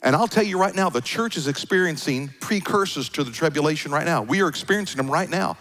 And 0.02 0.14
I'll 0.14 0.28
tell 0.28 0.44
you 0.44 0.58
right 0.58 0.74
now, 0.74 0.90
the 0.90 1.00
church 1.00 1.38
is 1.38 1.48
experiencing 1.48 2.28
precursors 2.40 3.08
to 3.10 3.24
the 3.24 3.30
tribulation 3.30 3.90
right 3.90 4.04
now. 4.04 4.22
We 4.22 4.42
are 4.42 4.48
experiencing 4.48 4.98
them 4.98 5.10
right 5.10 5.30
now. 5.30 5.56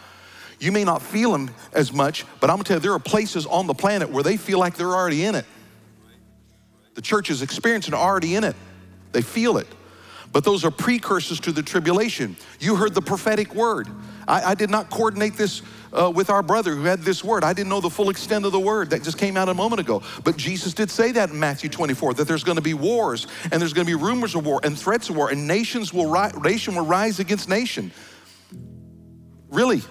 You 0.59 0.71
may 0.71 0.83
not 0.83 1.01
feel 1.01 1.31
them 1.31 1.49
as 1.73 1.91
much, 1.91 2.25
but 2.39 2.49
I'm 2.49 2.57
gonna 2.57 2.65
tell 2.65 2.77
you, 2.77 2.81
there 2.81 2.93
are 2.93 2.99
places 2.99 3.45
on 3.45 3.67
the 3.67 3.73
planet 3.73 4.09
where 4.09 4.23
they 4.23 4.37
feel 4.37 4.59
like 4.59 4.75
they're 4.75 4.87
already 4.87 5.25
in 5.25 5.35
it. 5.35 5.45
The 6.95 7.01
church 7.01 7.29
is 7.29 7.41
experiencing 7.41 7.93
already 7.93 8.35
in 8.35 8.43
it. 8.43 8.55
They 9.11 9.21
feel 9.21 9.57
it. 9.57 9.67
But 10.31 10.43
those 10.43 10.65
are 10.65 10.71
precursors 10.71 11.39
to 11.41 11.51
the 11.51 11.61
tribulation. 11.61 12.35
You 12.59 12.75
heard 12.75 12.95
the 12.95 13.01
prophetic 13.01 13.53
word. 13.53 13.87
I, 14.27 14.51
I 14.51 14.55
did 14.55 14.71
not 14.71 14.89
coordinate 14.89 15.35
this 15.35 15.61
uh, 15.93 16.09
with 16.09 16.31
our 16.31 16.41
brother 16.41 16.73
who 16.73 16.83
had 16.83 17.01
this 17.01 17.23
word. 17.23 17.43
I 17.43 17.53
didn't 17.53 17.69
know 17.69 17.81
the 17.81 17.89
full 17.89 18.09
extent 18.09 18.43
of 18.45 18.51
the 18.51 18.59
word 18.59 18.89
that 18.89 19.03
just 19.03 19.19
came 19.19 19.37
out 19.37 19.47
a 19.47 19.53
moment 19.53 19.79
ago. 19.79 20.01
But 20.23 20.35
Jesus 20.35 20.73
did 20.73 20.89
say 20.89 21.11
that 21.11 21.29
in 21.29 21.39
Matthew 21.39 21.69
24 21.69 22.15
that 22.15 22.27
there's 22.27 22.43
going 22.43 22.55
to 22.55 22.63
be 22.63 22.73
wars 22.73 23.27
and 23.51 23.61
there's 23.61 23.73
going 23.73 23.85
to 23.85 23.97
be 23.97 24.01
rumors 24.01 24.33
of 24.33 24.43
war 24.43 24.59
and 24.63 24.77
threats 24.77 25.09
of 25.09 25.15
war 25.15 25.29
and 25.29 25.47
nations 25.47 25.93
will 25.93 26.09
ri- 26.09 26.31
nation 26.41 26.73
will 26.73 26.85
rise 26.85 27.19
against 27.19 27.47
nation. 27.47 27.91
Really, 29.49 29.83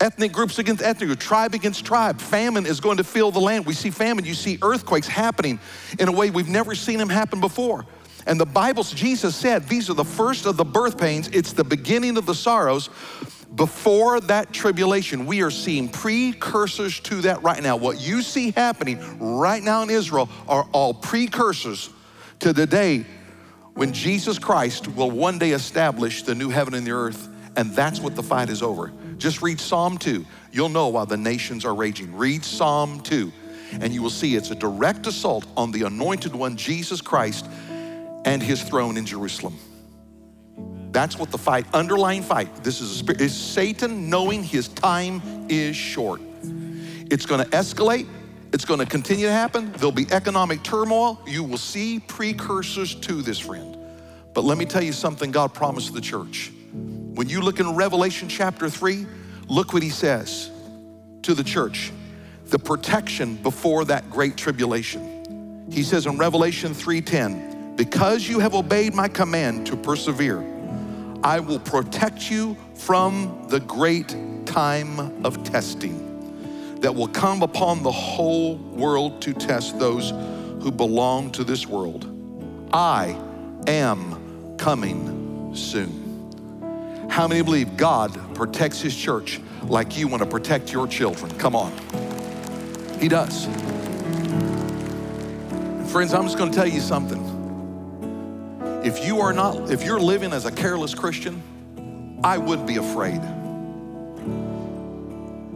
ethnic 0.00 0.32
groups 0.32 0.58
against 0.58 0.82
ethnic 0.82 1.08
groups, 1.08 1.24
tribe 1.24 1.54
against 1.54 1.84
tribe. 1.84 2.20
Famine 2.20 2.66
is 2.66 2.80
going 2.80 2.98
to 2.98 3.04
fill 3.04 3.30
the 3.30 3.40
land. 3.40 3.66
We 3.66 3.74
see 3.74 3.90
famine, 3.90 4.24
you 4.24 4.34
see 4.34 4.58
earthquakes 4.62 5.08
happening 5.08 5.58
in 5.98 6.08
a 6.08 6.12
way 6.12 6.30
we've 6.30 6.48
never 6.48 6.74
seen 6.74 6.98
them 6.98 7.08
happen 7.08 7.40
before. 7.40 7.86
And 8.26 8.40
the 8.40 8.46
Bible, 8.46 8.82
Jesus 8.82 9.36
said, 9.36 9.68
these 9.68 9.88
are 9.88 9.94
the 9.94 10.04
first 10.04 10.46
of 10.46 10.56
the 10.56 10.64
birth 10.64 10.98
pains, 10.98 11.28
it's 11.28 11.52
the 11.52 11.64
beginning 11.64 12.16
of 12.16 12.26
the 12.26 12.34
sorrows. 12.34 12.90
Before 13.54 14.20
that 14.20 14.52
tribulation, 14.52 15.24
we 15.24 15.42
are 15.42 15.50
seeing 15.50 15.88
precursors 15.88 17.00
to 17.00 17.22
that 17.22 17.42
right 17.42 17.62
now. 17.62 17.76
What 17.76 18.00
you 18.00 18.20
see 18.20 18.50
happening 18.50 18.98
right 19.38 19.62
now 19.62 19.82
in 19.82 19.88
Israel 19.88 20.28
are 20.46 20.68
all 20.72 20.92
precursors 20.92 21.88
to 22.40 22.52
the 22.52 22.66
day 22.66 23.06
when 23.74 23.92
Jesus 23.92 24.38
Christ 24.38 24.88
will 24.88 25.10
one 25.10 25.38
day 25.38 25.52
establish 25.52 26.22
the 26.22 26.34
new 26.34 26.50
heaven 26.50 26.74
and 26.74 26.86
the 26.86 26.90
earth. 26.90 27.28
And 27.56 27.72
that's 27.72 28.00
what 28.00 28.14
the 28.14 28.22
fight 28.22 28.50
is 28.50 28.62
over. 28.62 28.92
Just 29.18 29.42
read 29.42 29.60
Psalm 29.60 29.98
2. 29.98 30.24
You'll 30.52 30.68
know 30.68 30.88
why 30.88 31.04
the 31.04 31.16
nations 31.16 31.64
are 31.64 31.74
raging. 31.74 32.14
Read 32.16 32.44
Psalm 32.44 33.00
2, 33.00 33.32
and 33.80 33.92
you 33.92 34.02
will 34.02 34.10
see 34.10 34.36
it's 34.36 34.50
a 34.50 34.54
direct 34.54 35.06
assault 35.06 35.46
on 35.56 35.70
the 35.70 35.82
anointed 35.82 36.34
one, 36.34 36.56
Jesus 36.56 37.00
Christ, 37.00 37.46
and 38.24 38.42
his 38.42 38.62
throne 38.62 38.96
in 38.96 39.06
Jerusalem. 39.06 39.56
That's 40.92 41.18
what 41.18 41.30
the 41.30 41.38
fight, 41.38 41.66
underlying 41.74 42.22
fight. 42.22 42.64
This 42.64 42.80
is, 42.80 42.90
spirit, 42.96 43.20
is 43.20 43.34
Satan 43.34 44.08
knowing 44.08 44.42
his 44.42 44.68
time 44.68 45.20
is 45.48 45.76
short. 45.76 46.20
It's 47.10 47.26
going 47.26 47.44
to 47.44 47.50
escalate. 47.50 48.08
It's 48.52 48.64
going 48.64 48.80
to 48.80 48.86
continue 48.86 49.26
to 49.26 49.32
happen. 49.32 49.72
There'll 49.72 49.92
be 49.92 50.06
economic 50.10 50.62
turmoil. 50.62 51.20
You 51.26 51.44
will 51.44 51.58
see 51.58 52.00
precursors 52.00 52.94
to 52.94 53.20
this, 53.20 53.38
friend. 53.38 53.76
But 54.32 54.44
let 54.44 54.56
me 54.56 54.64
tell 54.64 54.82
you 54.82 54.92
something 54.92 55.30
God 55.30 55.52
promised 55.52 55.92
the 55.92 56.00
church. 56.00 56.50
When 57.16 57.30
you 57.30 57.40
look 57.40 57.60
in 57.60 57.74
Revelation 57.74 58.28
chapter 58.28 58.68
3, 58.68 59.06
look 59.48 59.72
what 59.72 59.82
he 59.82 59.88
says 59.88 60.50
to 61.22 61.32
the 61.32 61.42
church 61.42 61.90
the 62.44 62.58
protection 62.58 63.36
before 63.36 63.86
that 63.86 64.10
great 64.10 64.36
tribulation. 64.36 65.66
He 65.72 65.82
says 65.82 66.04
in 66.04 66.18
Revelation 66.18 66.74
3:10, 66.74 67.74
"Because 67.74 68.28
you 68.28 68.38
have 68.40 68.54
obeyed 68.54 68.94
my 68.94 69.08
command 69.08 69.66
to 69.68 69.76
persevere, 69.76 70.44
I 71.24 71.40
will 71.40 71.58
protect 71.58 72.30
you 72.30 72.54
from 72.74 73.46
the 73.48 73.60
great 73.60 74.14
time 74.44 75.24
of 75.24 75.42
testing 75.42 76.76
that 76.82 76.94
will 76.94 77.08
come 77.08 77.42
upon 77.42 77.82
the 77.82 77.90
whole 77.90 78.56
world 78.56 79.22
to 79.22 79.32
test 79.32 79.78
those 79.78 80.10
who 80.60 80.70
belong 80.70 81.30
to 81.30 81.44
this 81.44 81.66
world. 81.66 82.06
I 82.74 83.16
am 83.66 84.56
coming 84.58 85.52
soon. 85.54 86.05
How 87.08 87.26
many 87.26 87.42
believe 87.42 87.76
God 87.76 88.34
protects 88.34 88.80
His 88.80 88.96
church 88.96 89.40
like 89.62 89.96
you 89.96 90.08
want 90.08 90.22
to 90.22 90.28
protect 90.28 90.72
your 90.72 90.86
children? 90.86 91.30
Come 91.38 91.56
on. 91.56 91.72
He 93.00 93.08
does. 93.08 93.46
Friends, 95.90 96.12
I'm 96.12 96.24
just 96.24 96.36
going 96.36 96.50
to 96.50 96.56
tell 96.56 96.68
you 96.68 96.80
something. 96.80 97.22
If 98.84 99.06
you 99.06 99.20
are 99.20 99.32
not, 99.32 99.70
if 99.70 99.82
you're 99.82 100.00
living 100.00 100.32
as 100.32 100.44
a 100.44 100.52
careless 100.52 100.94
Christian, 100.94 101.42
I 102.22 102.38
would 102.38 102.66
be 102.66 102.76
afraid. 102.76 103.20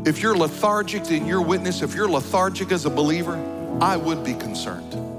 If 0.07 0.23
you're 0.23 0.37
lethargic 0.37 1.11
in 1.11 1.27
your 1.27 1.43
witness, 1.43 1.83
if 1.83 1.95
you're 1.95 2.09
lethargic 2.09 2.73
as 2.73 2.87
a 2.87 2.91
believer, 2.91 3.37
I 3.81 3.97
would 3.97 4.25
be 4.25 4.35
concerned. 4.35 5.10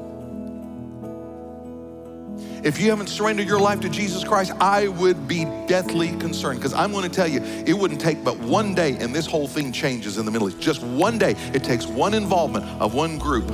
If 2.64 2.80
you 2.80 2.92
haven't 2.92 3.08
surrendered 3.08 3.48
your 3.48 3.60
life 3.60 3.80
to 3.80 3.90
Jesus 3.90 4.24
Christ, 4.24 4.52
I 4.60 4.88
would 4.88 5.28
be 5.28 5.46
deathly 5.66 6.10
concerned 6.18 6.60
because 6.60 6.74
I'm 6.74 6.92
going 6.92 7.10
to 7.10 7.16
tell 7.16 7.28
you, 7.28 7.42
it 7.42 7.74
wouldn't 7.74 8.00
take 8.00 8.24
but 8.24 8.38
one 8.38 8.76
day 8.76 8.98
and 8.98 9.16
this 9.16 9.26
whole 9.26 9.48
thing 9.48 9.72
changes 9.72 10.20
in 10.20 10.26
the 10.26 10.32
Middle 10.32 10.48
East. 10.48 10.60
Just 10.60 10.84
one 10.84 11.18
day. 11.18 11.32
It 11.56 11.64
takes 11.64 11.88
one 11.88 12.14
involvement 12.14 12.66
of 12.80 12.94
one 12.94 13.18
group 13.18 13.50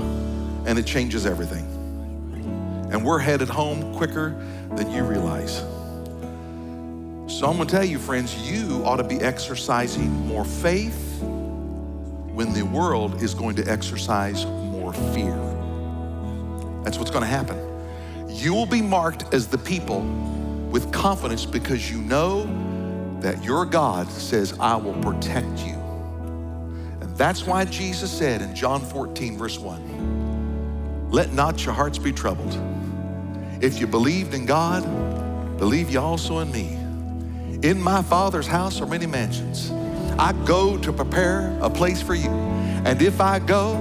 and 0.65 0.77
it 0.77 0.85
changes 0.85 1.25
everything. 1.25 1.65
And 2.91 3.05
we're 3.05 3.19
headed 3.19 3.47
home 3.47 3.95
quicker 3.95 4.43
than 4.75 4.91
you 4.91 5.03
realize. 5.03 5.59
So 7.33 7.47
I'm 7.47 7.55
going 7.55 7.67
to 7.67 7.75
tell 7.75 7.85
you, 7.85 7.99
friends, 7.99 8.35
you 8.49 8.83
ought 8.83 8.97
to 8.97 9.05
be 9.05 9.21
exercising 9.21 10.09
more 10.27 10.43
faith 10.43 11.21
when 11.21 12.51
the 12.51 12.63
world 12.63 13.21
is 13.21 13.33
going 13.33 13.55
to 13.55 13.71
exercise 13.71 14.45
more 14.45 14.91
fear. 14.91 15.35
That's 16.83 16.97
what's 16.97 17.11
going 17.11 17.23
to 17.23 17.27
happen. 17.29 17.66
You 18.37 18.53
will 18.53 18.67
be 18.67 18.83
marked 18.83 19.33
as 19.33 19.47
the 19.47 19.57
people 19.57 20.01
with 20.69 20.91
confidence 20.91 21.43
because 21.43 21.89
you 21.89 21.97
know 21.97 22.45
that 23.19 23.43
your 23.43 23.65
God 23.65 24.07
says, 24.11 24.55
I 24.59 24.75
will 24.75 24.93
protect 25.01 25.65
you. 25.65 25.73
And 27.01 27.17
that's 27.17 27.47
why 27.47 27.65
Jesus 27.65 28.11
said 28.11 28.43
in 28.43 28.53
John 28.53 28.81
14, 28.81 29.39
verse 29.39 29.57
1, 29.57 31.09
let 31.09 31.33
not 31.33 31.65
your 31.65 31.73
hearts 31.73 31.97
be 31.97 32.11
troubled. 32.11 32.55
If 33.59 33.79
you 33.79 33.87
believed 33.87 34.35
in 34.35 34.45
God, 34.45 34.83
believe 35.57 35.89
you 35.89 35.99
also 35.99 36.37
in 36.37 36.51
me. 36.51 36.73
In 37.67 37.81
my 37.81 38.03
Father's 38.03 38.45
house 38.45 38.79
are 38.81 38.85
many 38.85 39.07
mansions. 39.07 39.71
I 40.19 40.33
go 40.45 40.77
to 40.77 40.93
prepare 40.93 41.57
a 41.59 41.71
place 41.71 42.03
for 42.03 42.13
you. 42.13 42.29
And 42.29 43.01
if 43.01 43.19
I 43.19 43.39
go 43.39 43.73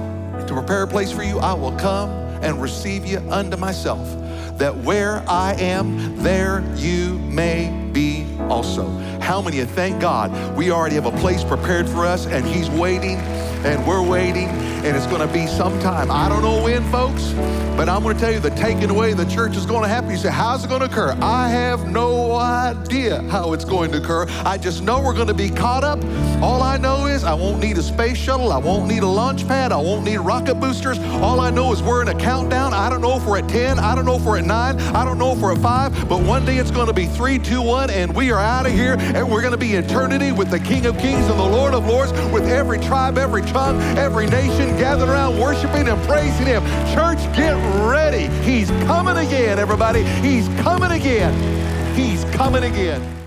to 0.47 0.53
prepare 0.55 0.81
a 0.81 0.87
place 0.87 1.11
for 1.11 1.21
you, 1.21 1.37
I 1.37 1.53
will 1.53 1.77
come 1.77 2.09
and 2.41 2.59
receive 2.59 3.05
you 3.05 3.19
unto 3.29 3.55
myself 3.55 4.23
that 4.57 4.75
where 4.75 5.23
I 5.27 5.53
am, 5.53 6.17
there 6.23 6.63
you 6.75 7.19
may 7.19 7.89
be 7.91 8.25
also. 8.49 8.87
How 9.19 9.41
many 9.41 9.63
thank 9.65 9.99
God 10.01 10.55
we 10.55 10.71
already 10.71 10.95
have 10.95 11.05
a 11.05 11.17
place 11.17 11.43
prepared 11.43 11.89
for 11.89 12.05
us 12.05 12.25
and 12.25 12.45
He's 12.45 12.69
waiting 12.69 13.17
and 13.65 13.85
we're 13.87 14.03
waiting 14.03 14.47
and 14.87 14.95
it's 14.95 15.07
going 15.07 15.25
to 15.25 15.33
be 15.33 15.45
sometime. 15.47 16.09
I 16.09 16.29
don't 16.29 16.41
know 16.41 16.63
when, 16.63 16.81
folks, 16.89 17.33
but 17.75 17.89
I'm 17.89 18.03
going 18.03 18.15
to 18.15 18.21
tell 18.21 18.31
you 18.31 18.39
the 18.39 18.51
taking 18.51 18.89
away 18.89 19.11
the 19.13 19.25
church 19.25 19.57
is 19.57 19.65
going 19.65 19.83
to 19.83 19.89
happen. 19.89 20.09
You 20.09 20.17
say, 20.17 20.31
How's 20.31 20.63
it 20.63 20.69
going 20.69 20.79
to 20.79 20.85
occur? 20.85 21.17
I 21.21 21.49
have 21.49 21.89
no 21.89 22.31
idea 22.31 23.21
how 23.23 23.51
it's 23.51 23.65
going 23.65 23.91
to 23.91 23.97
occur. 23.97 24.27
I 24.45 24.57
just 24.57 24.81
know 24.81 25.01
we're 25.01 25.13
going 25.13 25.27
to 25.27 25.33
be 25.33 25.49
caught 25.49 25.83
up. 25.83 26.01
All 26.41 26.63
I 26.63 26.77
know 26.77 27.07
is 27.07 27.25
I 27.25 27.33
won't 27.33 27.59
need 27.61 27.77
a 27.77 27.83
space 27.83 28.17
shuttle. 28.17 28.53
I 28.53 28.59
won't 28.59 28.87
need 28.87 29.03
a 29.03 29.07
launch 29.07 29.45
pad. 29.45 29.73
I 29.73 29.77
won't 29.77 30.05
need 30.05 30.19
rocket 30.19 30.55
boosters. 30.55 30.99
All 31.21 31.41
I 31.41 31.49
know 31.49 31.73
is 31.73 31.83
we're 31.83 32.01
in 32.01 32.07
a 32.07 32.17
countdown. 32.17 32.73
I 32.73 32.89
don't 32.89 33.01
know 33.01 33.17
if 33.17 33.25
we're 33.25 33.39
at 33.39 33.49
10. 33.49 33.79
I 33.79 33.93
don't 33.93 34.05
know 34.05 34.15
if 34.15 34.23
we're 34.23 34.37
at 34.37 34.45
9. 34.45 34.79
I 34.79 35.03
don't 35.03 35.17
know 35.17 35.33
if 35.33 35.39
we're 35.39 35.51
at 35.51 35.61
5. 35.61 36.07
But 36.07 36.21
one 36.21 36.45
day 36.45 36.57
it's 36.57 36.71
going 36.71 36.87
to 36.87 36.93
be 36.93 37.07
3, 37.07 37.39
2, 37.39 37.61
1, 37.61 37.89
and 37.89 38.15
we 38.15 38.31
are 38.31 38.39
out 38.39 38.65
of 38.65 38.71
here. 38.71 38.95
And 38.97 39.29
we're 39.29 39.41
going 39.41 39.51
to 39.51 39.57
be 39.57 39.73
eternity 39.73 40.31
with 40.31 40.49
the 40.49 40.59
King 40.59 40.85
of 40.85 40.97
Kings 40.97 41.27
and 41.27 41.37
the 41.37 41.45
Lord 41.45 41.73
of 41.73 41.85
Lords, 41.85 42.13
with 42.31 42.47
every 42.47 42.79
tribe, 42.79 43.17
every 43.17 43.41
tongue, 43.41 43.81
every 43.97 44.27
nation 44.27 44.76
gathered 44.77 45.09
around 45.09 45.39
worshiping 45.39 45.87
and 45.87 46.01
praising 46.07 46.45
Him. 46.45 46.63
Church, 46.93 47.19
get 47.35 47.53
ready. 47.89 48.27
He's 48.43 48.69
coming 48.85 49.17
again, 49.17 49.59
everybody. 49.59 50.03
He's 50.03 50.47
coming 50.61 50.91
again. 50.91 51.33
He's 51.95 52.23
coming 52.35 52.63
again. 52.63 53.26